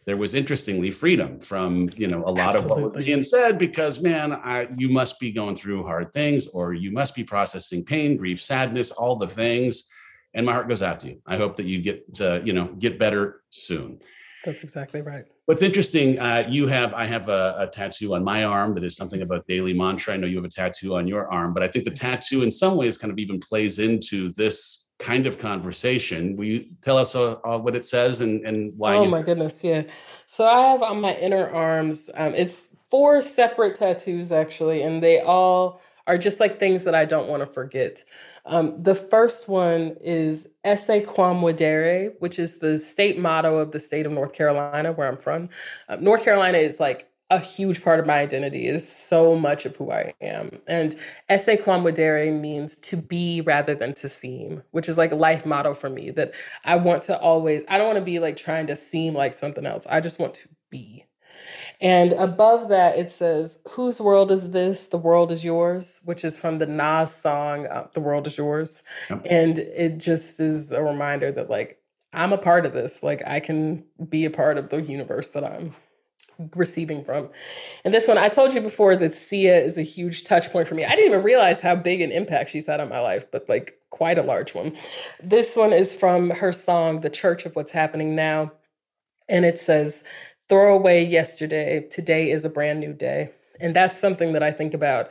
there 0.06 0.18
was 0.18 0.34
interestingly 0.34 0.92
freedom 0.92 1.40
from 1.40 1.86
you 1.96 2.08
know 2.08 2.24
a 2.26 2.32
lot 2.32 2.56
Absolutely. 2.56 2.72
of 2.72 2.84
what 2.84 2.96
was 2.96 3.06
being 3.06 3.24
said 3.24 3.58
because 3.58 4.02
man 4.02 4.34
I, 4.34 4.68
you 4.78 4.88
must 4.90 5.20
be 5.20 5.32
going 5.32 5.56
through 5.56 5.84
hard 5.84 6.14
things 6.14 6.48
or 6.48 6.74
you 6.74 6.92
must 6.92 7.16
be 7.16 7.24
processing 7.24 7.84
pain 7.84 8.16
grief 8.16 8.42
sadness 8.42 8.92
all 8.92 9.16
the 9.16 9.28
things 9.28 9.86
and 10.34 10.46
my 10.46 10.54
heart 10.54 10.70
goes 10.70 10.82
out 10.82 11.00
to 11.02 11.10
you 11.10 11.22
i 11.26 11.38
hope 11.38 11.56
that 11.58 11.66
you 11.66 11.82
get 11.82 12.14
to 12.16 12.42
you 12.46 12.54
know 12.54 12.68
get 12.78 13.00
better 13.00 13.42
soon 13.50 14.00
that's 14.46 14.64
exactly 14.64 15.02
right. 15.02 15.26
What's 15.46 15.62
interesting, 15.62 16.18
uh, 16.20 16.46
you 16.50 16.68
have, 16.68 16.94
I 16.94 17.06
have 17.08 17.30
a, 17.30 17.56
a, 17.60 17.68
tattoo 17.68 18.16
on 18.16 18.24
my 18.24 18.46
arm 18.46 18.74
that 18.76 18.84
is 18.84 18.96
something 18.96 19.22
about 19.22 19.46
daily 19.48 19.74
mantra. 19.74 20.14
I 20.14 20.18
know 20.18 20.28
you 20.28 20.38
have 20.38 20.46
a 20.46 20.50
tattoo 20.50 20.96
on 20.96 21.08
your 21.08 21.32
arm, 21.32 21.54
but 21.54 21.64
I 21.64 21.68
think 21.68 21.86
the 21.86 21.92
tattoo 21.92 22.44
in 22.44 22.50
some 22.50 22.78
ways 22.78 22.98
kind 22.98 23.12
of 23.12 23.20
even 23.20 23.40
plays 23.40 23.80
into 23.80 24.32
this 24.34 24.88
kind 24.98 25.28
of 25.28 25.38
conversation. 25.38 26.36
Will 26.36 26.46
you 26.46 26.66
tell 26.82 26.98
us 26.98 27.16
uh, 27.16 27.34
uh, 27.44 27.60
what 27.60 27.76
it 27.76 27.86
says 27.86 28.22
and, 28.22 28.46
and 28.46 28.74
why? 28.78 28.96
Oh 28.96 29.04
you- 29.04 29.10
my 29.10 29.22
goodness. 29.22 29.64
Yeah. 29.64 29.84
So 30.26 30.48
I 30.48 30.70
have 30.70 30.82
on 30.82 31.02
my 31.02 31.16
inner 31.16 31.50
arms, 31.50 32.10
um, 32.16 32.34
it's 32.34 32.70
four 32.90 33.22
separate 33.22 33.76
tattoos 33.76 34.32
actually, 34.32 34.84
and 34.84 35.02
they 35.04 35.20
all 35.20 35.82
are 36.08 36.18
just 36.18 36.40
like 36.40 36.60
things 36.60 36.84
that 36.84 36.96
I 36.96 37.06
don't 37.06 37.28
want 37.28 37.42
to 37.42 37.46
forget. 37.46 38.04
Um, 38.46 38.82
the 38.82 38.96
first 38.96 39.50
one 39.50 39.96
is 40.02 40.50
Esse 40.64 41.06
Quam 41.06 41.42
Videri, 41.42 42.14
which 42.20 42.38
is 42.38 42.60
the 42.60 42.78
state 42.78 43.18
motto 43.18 43.58
of 43.58 43.72
the 43.72 43.80
state 43.80 44.06
of 44.06 44.12
North 44.12 44.34
Carolina, 44.34 44.92
where 44.92 45.08
I'm 45.08 45.18
from. 45.18 45.50
Uh, 45.90 45.98
North 45.98 46.24
Carolina 46.24 46.60
is 46.60 46.80
like 46.80 47.10
a 47.32 47.40
huge 47.40 47.84
part 47.84 48.00
of 48.00 48.06
my 48.06 48.20
identity 48.20 48.68
is 48.68 48.88
so 48.88 49.36
much 49.36 49.66
of 49.66 49.76
who 49.76 49.92
I 49.92 50.14
am. 50.22 50.60
And 50.68 50.96
esse 51.28 51.50
quam 51.64 51.84
videri 51.84 52.32
means 52.32 52.76
to 52.78 52.98
be 52.98 53.42
rather 53.42 53.74
than 53.74 53.96
to 53.96 54.08
seem, 54.08 54.62
which 54.72 54.88
is 54.88 54.98
like 54.98 55.12
a 55.12 55.16
life 55.16 55.46
motto 55.46 55.74
for 55.74 55.90
me 55.90 56.12
that 56.12 56.36
I 56.66 56.76
want 56.76 57.02
to 57.04 57.20
always, 57.20 57.66
I 57.68 57.78
don't 57.78 57.88
want 57.88 57.98
to 58.00 58.06
be 58.06 58.20
like 58.20 58.38
trying 58.38 58.68
to 58.68 58.76
seem 58.76 59.16
like 59.16 59.34
something 59.34 59.66
else. 59.66 59.88
I 59.90 60.02
just 60.02 60.20
want 60.20 60.36
to 60.36 60.50
be. 60.70 61.06
And 61.82 62.14
above 62.14 62.70
that, 62.70 62.98
it 62.98 63.10
says, 63.10 63.62
Whose 63.70 64.00
world 64.02 64.32
is 64.32 64.52
this? 64.52 64.88
The 64.88 64.98
world 64.98 65.32
is 65.32 65.44
yours, 65.44 66.02
which 66.06 66.24
is 66.24 66.38
from 66.38 66.58
the 66.58 66.66
Nas 66.66 67.14
song, 67.14 67.68
uh, 67.68 67.88
The 67.94 68.02
World 68.02 68.28
is 68.28 68.38
Yours. 68.38 68.84
Yep. 69.10 69.28
And 69.30 69.58
it 69.58 69.98
just 69.98 70.40
is 70.40 70.72
a 70.72 70.84
reminder 70.84 71.32
that, 71.32 71.50
like, 71.50 71.80
I'm 72.14 72.34
a 72.34 72.38
part 72.38 72.66
of 72.66 72.74
this. 72.74 73.04
Like, 73.04 73.26
I 73.28 73.40
can 73.40 73.84
be 74.10 74.26
a 74.26 74.30
part 74.30 74.58
of 74.58 74.70
the 74.70 74.82
universe 74.82 75.32
that 75.32 75.44
I'm 75.44 75.76
receiving 76.56 77.04
from. 77.04 77.30
And 77.84 77.94
this 77.94 78.08
one, 78.08 78.18
I 78.18 78.30
told 78.30 78.54
you 78.54 78.62
before 78.62 78.96
that 78.98 79.14
Sia 79.14 79.58
is 79.58 79.78
a 79.78 79.84
huge 79.84 80.24
touch 80.24 80.52
point 80.52 80.68
for 80.68 80.76
me. 80.76 80.86
I 80.86 80.90
didn't 80.96 81.12
even 81.12 81.24
realize 81.24 81.62
how 81.62 81.76
big 81.76 82.02
an 82.02 82.12
impact 82.12 82.50
she's 82.50 82.68
had 82.68 82.80
on 82.80 82.90
my 82.90 83.00
life, 83.00 83.30
but 83.32 83.48
like 83.48 83.80
quite 83.90 84.18
a 84.18 84.24
large 84.24 84.54
one. 84.54 84.76
This 85.24 85.56
one 85.56 85.74
is 85.74 85.96
from 85.96 86.32
her 86.32 86.52
song, 86.52 87.02
The 87.02 87.10
Church 87.10 87.46
of 87.46 87.56
What's 87.56 87.72
Happening 87.72 88.16
Now. 88.16 88.52
And 89.28 89.46
it 89.46 89.58
says, 89.58 90.04
throw 90.50 90.76
away 90.76 91.04
yesterday. 91.04 91.88
Today 91.90 92.32
is 92.32 92.46
a 92.46 92.50
brand 92.50 92.80
new 92.80 92.94
day. 92.94 93.32
And 93.60 93.76
that's 93.76 93.98
something 93.98 94.34
that 94.34 94.44
I 94.44 94.52
think 94.52 94.74
about 94.74 95.10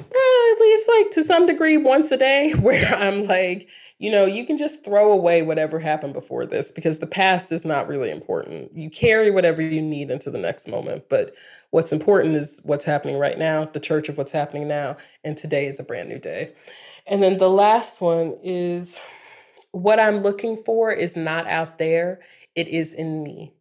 eh, 0.00 0.52
at 0.52 0.60
least 0.60 0.88
like 0.88 1.10
to 1.12 1.22
some 1.22 1.46
degree 1.46 1.76
once 1.76 2.10
a 2.10 2.16
day 2.16 2.52
where 2.60 2.94
I'm 2.94 3.26
like, 3.26 3.68
you 3.98 4.10
know, 4.10 4.24
you 4.24 4.46
can 4.46 4.58
just 4.58 4.84
throw 4.84 5.12
away 5.12 5.42
whatever 5.42 5.78
happened 5.78 6.14
before 6.14 6.46
this 6.46 6.72
because 6.72 6.98
the 6.98 7.06
past 7.06 7.52
is 7.52 7.64
not 7.64 7.88
really 7.88 8.10
important. 8.10 8.76
You 8.76 8.90
carry 8.90 9.30
whatever 9.30 9.62
you 9.62 9.82
need 9.82 10.10
into 10.10 10.30
the 10.30 10.38
next 10.38 10.68
moment, 10.68 11.04
but 11.08 11.34
what's 11.70 11.92
important 11.92 12.36
is 12.36 12.60
what's 12.64 12.84
happening 12.84 13.18
right 13.18 13.38
now, 13.38 13.64
the 13.64 13.80
church 13.80 14.08
of 14.08 14.18
what's 14.18 14.32
happening 14.32 14.68
now, 14.68 14.96
and 15.24 15.36
today 15.36 15.66
is 15.66 15.80
a 15.80 15.84
brand 15.84 16.08
new 16.08 16.18
day. 16.18 16.52
And 17.06 17.22
then 17.22 17.38
the 17.38 17.50
last 17.50 18.00
one 18.00 18.36
is 18.42 19.00
what 19.72 20.00
I'm 20.00 20.22
looking 20.22 20.56
for 20.56 20.90
is 20.90 21.16
not 21.16 21.46
out 21.46 21.78
there, 21.78 22.20
it 22.54 22.68
is 22.68 22.94
in 22.94 23.22
me. 23.22 23.52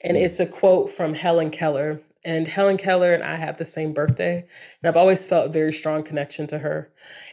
And 0.00 0.16
mm. 0.16 0.20
it's 0.20 0.40
a 0.40 0.46
quote 0.46 0.90
from 0.90 1.14
Helen 1.14 1.50
Keller. 1.50 2.00
And 2.24 2.48
Helen 2.48 2.76
Keller 2.76 3.14
and 3.14 3.22
I 3.22 3.36
have 3.36 3.58
the 3.58 3.64
same 3.64 3.92
birthday. 3.92 4.38
And 4.38 4.88
I've 4.88 4.96
always 4.96 5.26
felt 5.26 5.46
a 5.46 5.52
very 5.52 5.72
strong 5.72 6.02
connection 6.02 6.46
to 6.48 6.58
her. 6.58 6.90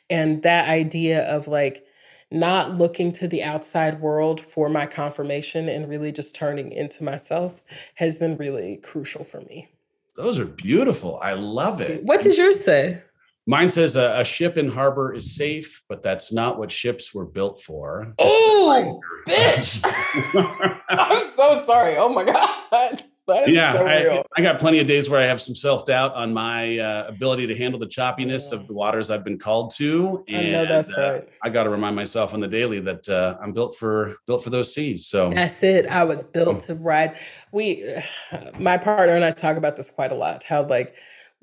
And 0.10 0.44
that 0.44 0.70
idea 0.70 1.24
of 1.24 1.48
like 1.48 1.86
not 2.32 2.74
looking 2.74 3.12
to 3.14 3.28
the 3.28 3.44
outside 3.44 4.02
world 4.02 4.42
for 4.42 4.70
my 4.70 4.86
confirmation 4.86 5.70
and 5.70 5.90
really 5.90 6.12
just 6.12 6.36
turning 6.36 6.72
into 6.72 7.04
myself 7.04 7.62
has 7.96 8.20
been 8.20 8.38
really 8.38 8.78
crucial 8.78 9.24
for 9.24 9.42
me. 9.42 9.70
Those 10.16 10.40
are 10.40 10.46
beautiful. 10.46 11.20
I 11.22 11.34
love 11.34 11.82
it. 11.82 12.04
What 12.04 12.22
does 12.22 12.38
yours 12.38 12.64
say? 12.64 13.02
Mine 13.48 13.70
says 13.70 13.96
a, 13.96 14.20
a, 14.20 14.26
ship 14.26 14.58
in 14.58 14.68
harbor 14.68 15.14
is 15.14 15.36
safe, 15.36 15.84
but 15.88 16.02
that's 16.02 16.34
not 16.34 16.58
what 16.58 16.72
ships 16.72 17.14
were 17.14 17.26
built 17.26 17.62
for. 17.62 18.14
Oh, 18.18 19.00
bitch! 19.28 19.82
I'm 20.90 21.24
so 21.30 21.60
sorry. 21.60 21.96
Oh 21.98 22.10
my 22.10 22.24
god. 22.24 23.04
yeah, 23.48 23.74
so 23.74 23.88
I, 23.88 24.24
I, 24.38 24.42
got 24.42 24.60
plenty 24.60 24.80
of 24.80 24.88
days 24.88 25.10
where 25.10 25.22
I 25.22 25.26
have 25.26 25.42
some 25.42 25.54
self 25.54 25.86
doubt 25.86 26.14
on 26.16 26.34
my 26.34 26.80
uh, 26.80 27.06
ability 27.08 27.46
to 27.48 27.56
handle 27.56 27.80
the 27.80 27.88
choppiness 27.88 28.52
yeah. 28.52 28.60
of 28.60 28.68
the 28.68 28.74
waters 28.74 29.12
I've 29.12 29.24
been 29.24 29.38
called 29.38 29.74
to. 29.76 30.24
And, 30.28 30.48
I 30.48 30.50
know 30.50 30.66
that's 30.66 30.94
uh, 30.96 31.22
right. 31.22 31.30
I 31.44 31.50
got 31.50 31.64
to 31.64 31.70
remind 31.70 31.96
myself 31.96 32.34
on 32.34 32.40
the 32.40 32.48
daily 32.48 32.80
that 32.82 33.08
uh, 33.08 33.38
I'm 33.42 33.54
built 33.54 33.76
for 33.76 34.16
built 34.26 34.44
for 34.44 34.50
those 34.50 34.74
seas. 34.74 35.06
So 35.06 35.30
that's 35.30 35.62
it. 35.62 35.86
I 35.86 36.04
was 36.04 36.24
built 36.24 36.62
to 36.62 36.76
ride. 36.76 37.16
We, 37.52 37.86
my 38.60 38.78
partner 38.80 39.16
and 39.16 39.24
I 39.24 39.32
talk 39.32 39.58
about 39.58 39.76
this 39.76 39.92
quite 39.92 40.12
a 40.12 40.16
lot. 40.16 40.44
How 40.44 40.64
like 40.64 40.96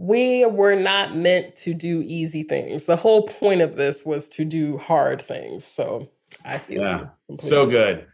we 0.02 0.44
were 0.46 0.74
not 0.74 1.14
meant 1.14 1.54
to 1.54 1.72
do 1.72 2.02
easy 2.04 2.42
things. 2.42 2.86
The 2.86 2.96
whole 2.96 3.22
point 3.22 3.60
of 3.60 3.76
this 3.76 4.04
was 4.04 4.28
to 4.30 4.44
do 4.44 4.76
hard 4.76 5.22
things. 5.22 5.64
So 5.64 6.10
I 6.44 6.58
feel 6.58 6.82
yeah, 6.82 7.04
so 7.36 7.66
good. 7.66 8.08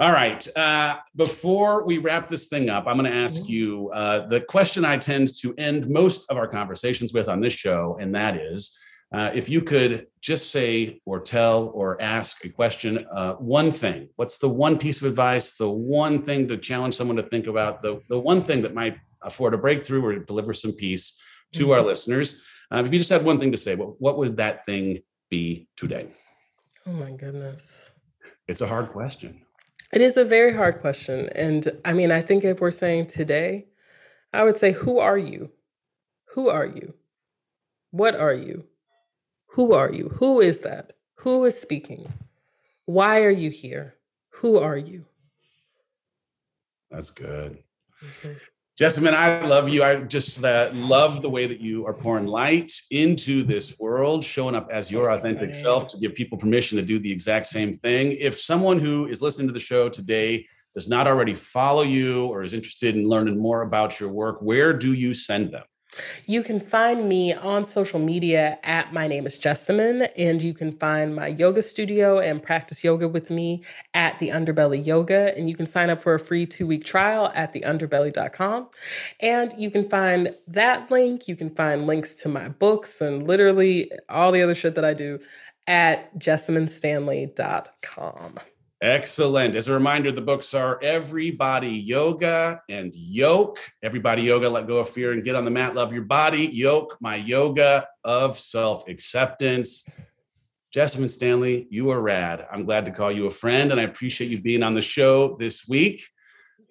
All 0.00 0.10
right. 0.10 0.44
Uh, 0.56 0.96
before 1.14 1.86
we 1.86 1.98
wrap 1.98 2.28
this 2.28 2.48
thing 2.48 2.68
up, 2.70 2.88
I'm 2.88 2.98
going 2.98 3.08
to 3.08 3.16
ask 3.16 3.42
mm-hmm. 3.42 3.52
you 3.52 3.90
uh, 3.94 4.26
the 4.26 4.40
question 4.40 4.84
I 4.84 4.96
tend 4.96 5.36
to 5.42 5.54
end 5.58 5.88
most 5.88 6.28
of 6.28 6.36
our 6.36 6.48
conversations 6.48 7.12
with 7.12 7.28
on 7.28 7.40
this 7.40 7.52
show, 7.52 7.96
and 8.00 8.12
that 8.16 8.34
is 8.34 8.76
uh, 9.12 9.30
if 9.32 9.48
you 9.48 9.60
could 9.60 10.06
just 10.20 10.50
say 10.50 11.00
or 11.04 11.20
tell 11.20 11.70
or 11.72 12.02
ask 12.02 12.44
a 12.46 12.48
question, 12.48 13.06
uh, 13.12 13.34
one 13.34 13.70
thing, 13.70 14.08
what's 14.16 14.38
the 14.38 14.48
one 14.48 14.76
piece 14.76 15.00
of 15.00 15.06
advice, 15.06 15.54
the 15.54 15.70
one 15.70 16.24
thing 16.24 16.48
to 16.48 16.56
challenge 16.56 16.96
someone 16.96 17.16
to 17.16 17.22
think 17.22 17.46
about, 17.46 17.80
the, 17.80 18.00
the 18.08 18.18
one 18.18 18.42
thing 18.42 18.60
that 18.62 18.74
might 18.74 18.96
afford 19.22 19.54
a 19.54 19.58
breakthrough 19.58 20.04
or 20.04 20.18
deliver 20.18 20.52
some 20.52 20.72
peace 20.72 21.20
to 21.52 21.64
mm-hmm. 21.64 21.72
our 21.72 21.82
listeners. 21.82 22.42
Um, 22.70 22.86
if 22.86 22.92
you 22.92 22.98
just 22.98 23.10
had 23.10 23.24
one 23.24 23.38
thing 23.38 23.52
to 23.52 23.58
say, 23.58 23.74
what, 23.74 24.00
what 24.00 24.16
would 24.18 24.36
that 24.38 24.64
thing 24.64 25.02
be 25.30 25.68
today? 25.76 26.08
Oh 26.86 26.92
my 26.92 27.12
goodness. 27.12 27.90
It's 28.48 28.60
a 28.60 28.66
hard 28.66 28.90
question. 28.90 29.42
It 29.92 30.00
is 30.00 30.16
a 30.16 30.24
very 30.24 30.54
hard 30.54 30.80
question. 30.80 31.28
And 31.34 31.68
I 31.84 31.92
mean, 31.92 32.10
I 32.10 32.22
think 32.22 32.44
if 32.44 32.60
we're 32.60 32.70
saying 32.70 33.06
today, 33.06 33.66
I 34.32 34.42
would 34.44 34.56
say, 34.56 34.72
who 34.72 34.98
are 34.98 35.18
you? 35.18 35.50
Who 36.34 36.48
are 36.48 36.64
you? 36.64 36.94
What 37.90 38.14
are 38.14 38.32
you? 38.32 38.64
Who 39.48 39.74
are 39.74 39.92
you? 39.92 40.08
Who 40.18 40.40
is 40.40 40.60
that? 40.60 40.94
Who 41.16 41.44
is 41.44 41.60
speaking? 41.60 42.10
Why 42.86 43.22
are 43.22 43.30
you 43.30 43.50
here? 43.50 43.96
Who 44.36 44.58
are 44.58 44.78
you? 44.78 45.04
That's 46.90 47.10
good. 47.10 47.62
Mm-hmm. 48.02 48.32
Jessamyn, 48.82 49.14
I 49.14 49.46
love 49.46 49.68
you. 49.68 49.84
I 49.84 50.00
just 50.00 50.42
uh, 50.42 50.70
love 50.74 51.22
the 51.22 51.30
way 51.30 51.46
that 51.46 51.60
you 51.60 51.86
are 51.86 51.94
pouring 51.94 52.26
light 52.26 52.72
into 52.90 53.44
this 53.44 53.78
world, 53.78 54.24
showing 54.24 54.56
up 54.56 54.68
as 54.72 54.90
your 54.90 55.12
authentic 55.12 55.54
self 55.54 55.86
to 55.90 55.98
give 55.98 56.16
people 56.16 56.36
permission 56.36 56.78
to 56.78 56.82
do 56.82 56.98
the 56.98 57.12
exact 57.12 57.46
same 57.46 57.74
thing. 57.74 58.10
If 58.18 58.40
someone 58.40 58.80
who 58.80 59.06
is 59.06 59.22
listening 59.22 59.46
to 59.46 59.52
the 59.52 59.60
show 59.60 59.88
today 59.88 60.48
does 60.74 60.88
not 60.88 61.06
already 61.06 61.32
follow 61.32 61.82
you 61.82 62.26
or 62.26 62.42
is 62.42 62.54
interested 62.54 62.96
in 62.96 63.08
learning 63.08 63.38
more 63.38 63.62
about 63.62 64.00
your 64.00 64.08
work, 64.08 64.42
where 64.42 64.72
do 64.72 64.94
you 64.94 65.14
send 65.14 65.52
them? 65.52 65.62
You 66.26 66.42
can 66.42 66.58
find 66.60 67.08
me 67.08 67.32
on 67.34 67.64
social 67.64 68.00
media 68.00 68.58
at 68.62 68.92
my 68.92 69.06
name 69.06 69.24
is 69.26 69.38
Jessamyn, 69.38 70.10
and 70.16 70.42
you 70.42 70.54
can 70.54 70.72
find 70.72 71.14
my 71.14 71.28
yoga 71.28 71.62
studio 71.62 72.18
and 72.18 72.42
practice 72.42 72.82
yoga 72.82 73.06
with 73.08 73.30
me 73.30 73.62
at 73.92 74.18
the 74.18 74.30
Underbelly 74.30 74.84
Yoga. 74.84 75.36
And 75.36 75.48
you 75.50 75.56
can 75.56 75.66
sign 75.66 75.90
up 75.90 76.02
for 76.02 76.14
a 76.14 76.18
free 76.18 76.46
two 76.46 76.66
week 76.66 76.84
trial 76.84 77.30
at 77.34 77.52
theunderbelly.com. 77.52 78.68
And 79.20 79.52
you 79.58 79.70
can 79.70 79.88
find 79.88 80.34
that 80.46 80.90
link. 80.90 81.28
You 81.28 81.36
can 81.36 81.50
find 81.50 81.86
links 81.86 82.14
to 82.16 82.28
my 82.28 82.48
books 82.48 83.00
and 83.00 83.26
literally 83.26 83.90
all 84.08 84.32
the 84.32 84.42
other 84.42 84.54
shit 84.54 84.74
that 84.76 84.84
I 84.84 84.94
do 84.94 85.18
at 85.66 86.18
jessamynstanley.com. 86.18 88.38
Excellent. 88.82 89.54
As 89.54 89.68
a 89.68 89.72
reminder, 89.72 90.10
the 90.10 90.20
books 90.20 90.54
are 90.54 90.82
Everybody 90.82 91.68
Yoga 91.68 92.60
and 92.68 92.92
Yoke. 92.96 93.60
Everybody 93.80 94.22
Yoga, 94.22 94.50
Let 94.50 94.66
Go 94.66 94.78
of 94.78 94.88
Fear 94.90 95.12
and 95.12 95.22
Get 95.22 95.36
on 95.36 95.44
the 95.44 95.52
Mat, 95.52 95.76
Love 95.76 95.92
Your 95.92 96.02
Body. 96.02 96.48
Yoke, 96.48 96.98
My 97.00 97.14
Yoga 97.14 97.86
of 98.02 98.40
Self 98.40 98.88
Acceptance. 98.88 99.88
Jessamyn 100.74 101.08
Stanley, 101.08 101.68
you 101.70 101.90
are 101.90 102.00
rad. 102.00 102.44
I'm 102.50 102.64
glad 102.64 102.84
to 102.86 102.90
call 102.90 103.12
you 103.12 103.26
a 103.26 103.30
friend 103.30 103.70
and 103.70 103.80
I 103.80 103.84
appreciate 103.84 104.30
you 104.30 104.40
being 104.40 104.64
on 104.64 104.74
the 104.74 104.82
show 104.82 105.36
this 105.36 105.68
week. 105.68 106.02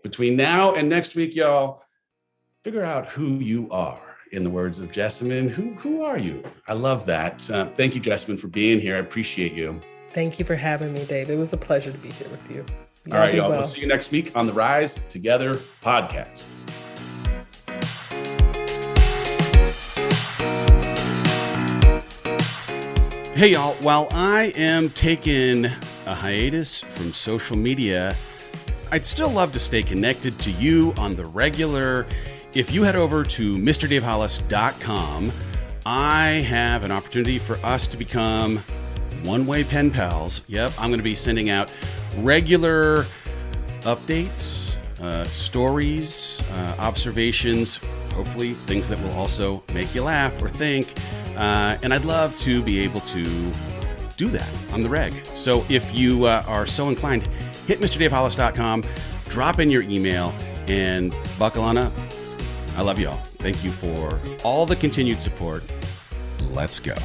Between 0.03 0.35
now 0.35 0.75
and 0.75 0.89
next 0.89 1.15
week, 1.15 1.33
y'all, 1.33 1.81
figure 2.61 2.83
out 2.83 3.07
who 3.07 3.35
you 3.35 3.69
are. 3.71 4.01
In 4.33 4.43
the 4.43 4.49
words 4.49 4.79
of 4.79 4.91
Jessamyn, 4.91 5.49
who, 5.49 5.75
who 5.75 6.03
are 6.03 6.17
you? 6.17 6.43
I 6.67 6.73
love 6.73 7.05
that. 7.05 7.49
Uh, 7.49 7.67
thank 7.67 7.95
you, 7.95 8.01
Jessamyn, 8.01 8.39
for 8.39 8.47
being 8.47 8.81
here. 8.81 8.95
I 8.95 8.99
appreciate 8.99 9.53
you. 9.53 9.79
Thank 10.13 10.39
you 10.39 10.45
for 10.45 10.55
having 10.55 10.93
me, 10.93 11.05
Dave. 11.05 11.29
It 11.29 11.37
was 11.37 11.53
a 11.53 11.57
pleasure 11.57 11.89
to 11.91 11.97
be 11.97 12.09
here 12.09 12.27
with 12.29 12.51
you. 12.51 12.65
Y'all 13.05 13.15
All 13.15 13.19
right, 13.21 13.33
y'all. 13.33 13.49
Well. 13.49 13.59
We'll 13.59 13.67
see 13.67 13.81
you 13.81 13.87
next 13.87 14.11
week 14.11 14.31
on 14.35 14.45
the 14.45 14.51
Rise 14.51 14.95
Together 15.07 15.59
podcast. 15.81 16.43
Hey, 23.33 23.53
y'all. 23.53 23.75
While 23.75 24.09
I 24.11 24.53
am 24.57 24.89
taking 24.89 25.65
a 25.65 26.13
hiatus 26.13 26.81
from 26.81 27.13
social 27.13 27.57
media, 27.57 28.15
I'd 28.91 29.05
still 29.05 29.29
love 29.29 29.53
to 29.53 29.59
stay 29.59 29.81
connected 29.81 30.37
to 30.39 30.51
you 30.51 30.93
on 30.97 31.15
the 31.15 31.25
regular. 31.25 32.05
If 32.53 32.73
you 32.73 32.83
head 32.83 32.97
over 32.97 33.23
to 33.23 33.55
MrDaveHollis.com, 33.55 35.31
I 35.85 36.27
have 36.27 36.83
an 36.83 36.91
opportunity 36.91 37.39
for 37.39 37.55
us 37.65 37.87
to 37.87 37.97
become 37.97 38.61
one 39.23 39.45
Way 39.45 39.63
Pen 39.63 39.91
Pals. 39.91 40.41
Yep, 40.47 40.73
I'm 40.77 40.89
going 40.89 40.99
to 40.99 41.03
be 41.03 41.15
sending 41.15 41.49
out 41.49 41.71
regular 42.17 43.05
updates, 43.81 44.77
uh, 45.01 45.25
stories, 45.25 46.43
uh, 46.51 46.75
observations, 46.79 47.79
hopefully 48.13 48.53
things 48.53 48.87
that 48.89 49.01
will 49.01 49.13
also 49.13 49.63
make 49.73 49.93
you 49.95 50.03
laugh 50.03 50.41
or 50.41 50.49
think. 50.49 50.93
Uh, 51.35 51.77
and 51.81 51.93
I'd 51.93 52.05
love 52.05 52.35
to 52.37 52.61
be 52.61 52.79
able 52.79 52.99
to 53.01 53.51
do 54.17 54.27
that 54.29 54.49
on 54.71 54.81
the 54.81 54.89
reg. 54.89 55.25
So 55.33 55.65
if 55.69 55.93
you 55.95 56.25
uh, 56.25 56.43
are 56.47 56.67
so 56.67 56.89
inclined, 56.89 57.27
hit 57.67 57.79
MrDaveHollis.com, 57.79 58.83
drop 59.29 59.59
in 59.59 59.69
your 59.69 59.81
email, 59.83 60.33
and 60.67 61.13
buckle 61.39 61.63
on 61.63 61.77
up. 61.77 61.91
I 62.77 62.81
love 62.81 62.99
you 62.99 63.09
all. 63.09 63.17
Thank 63.39 63.63
you 63.63 63.71
for 63.71 64.19
all 64.43 64.65
the 64.65 64.75
continued 64.75 65.21
support. 65.21 65.63
Let's 66.51 66.79
go. 66.79 66.95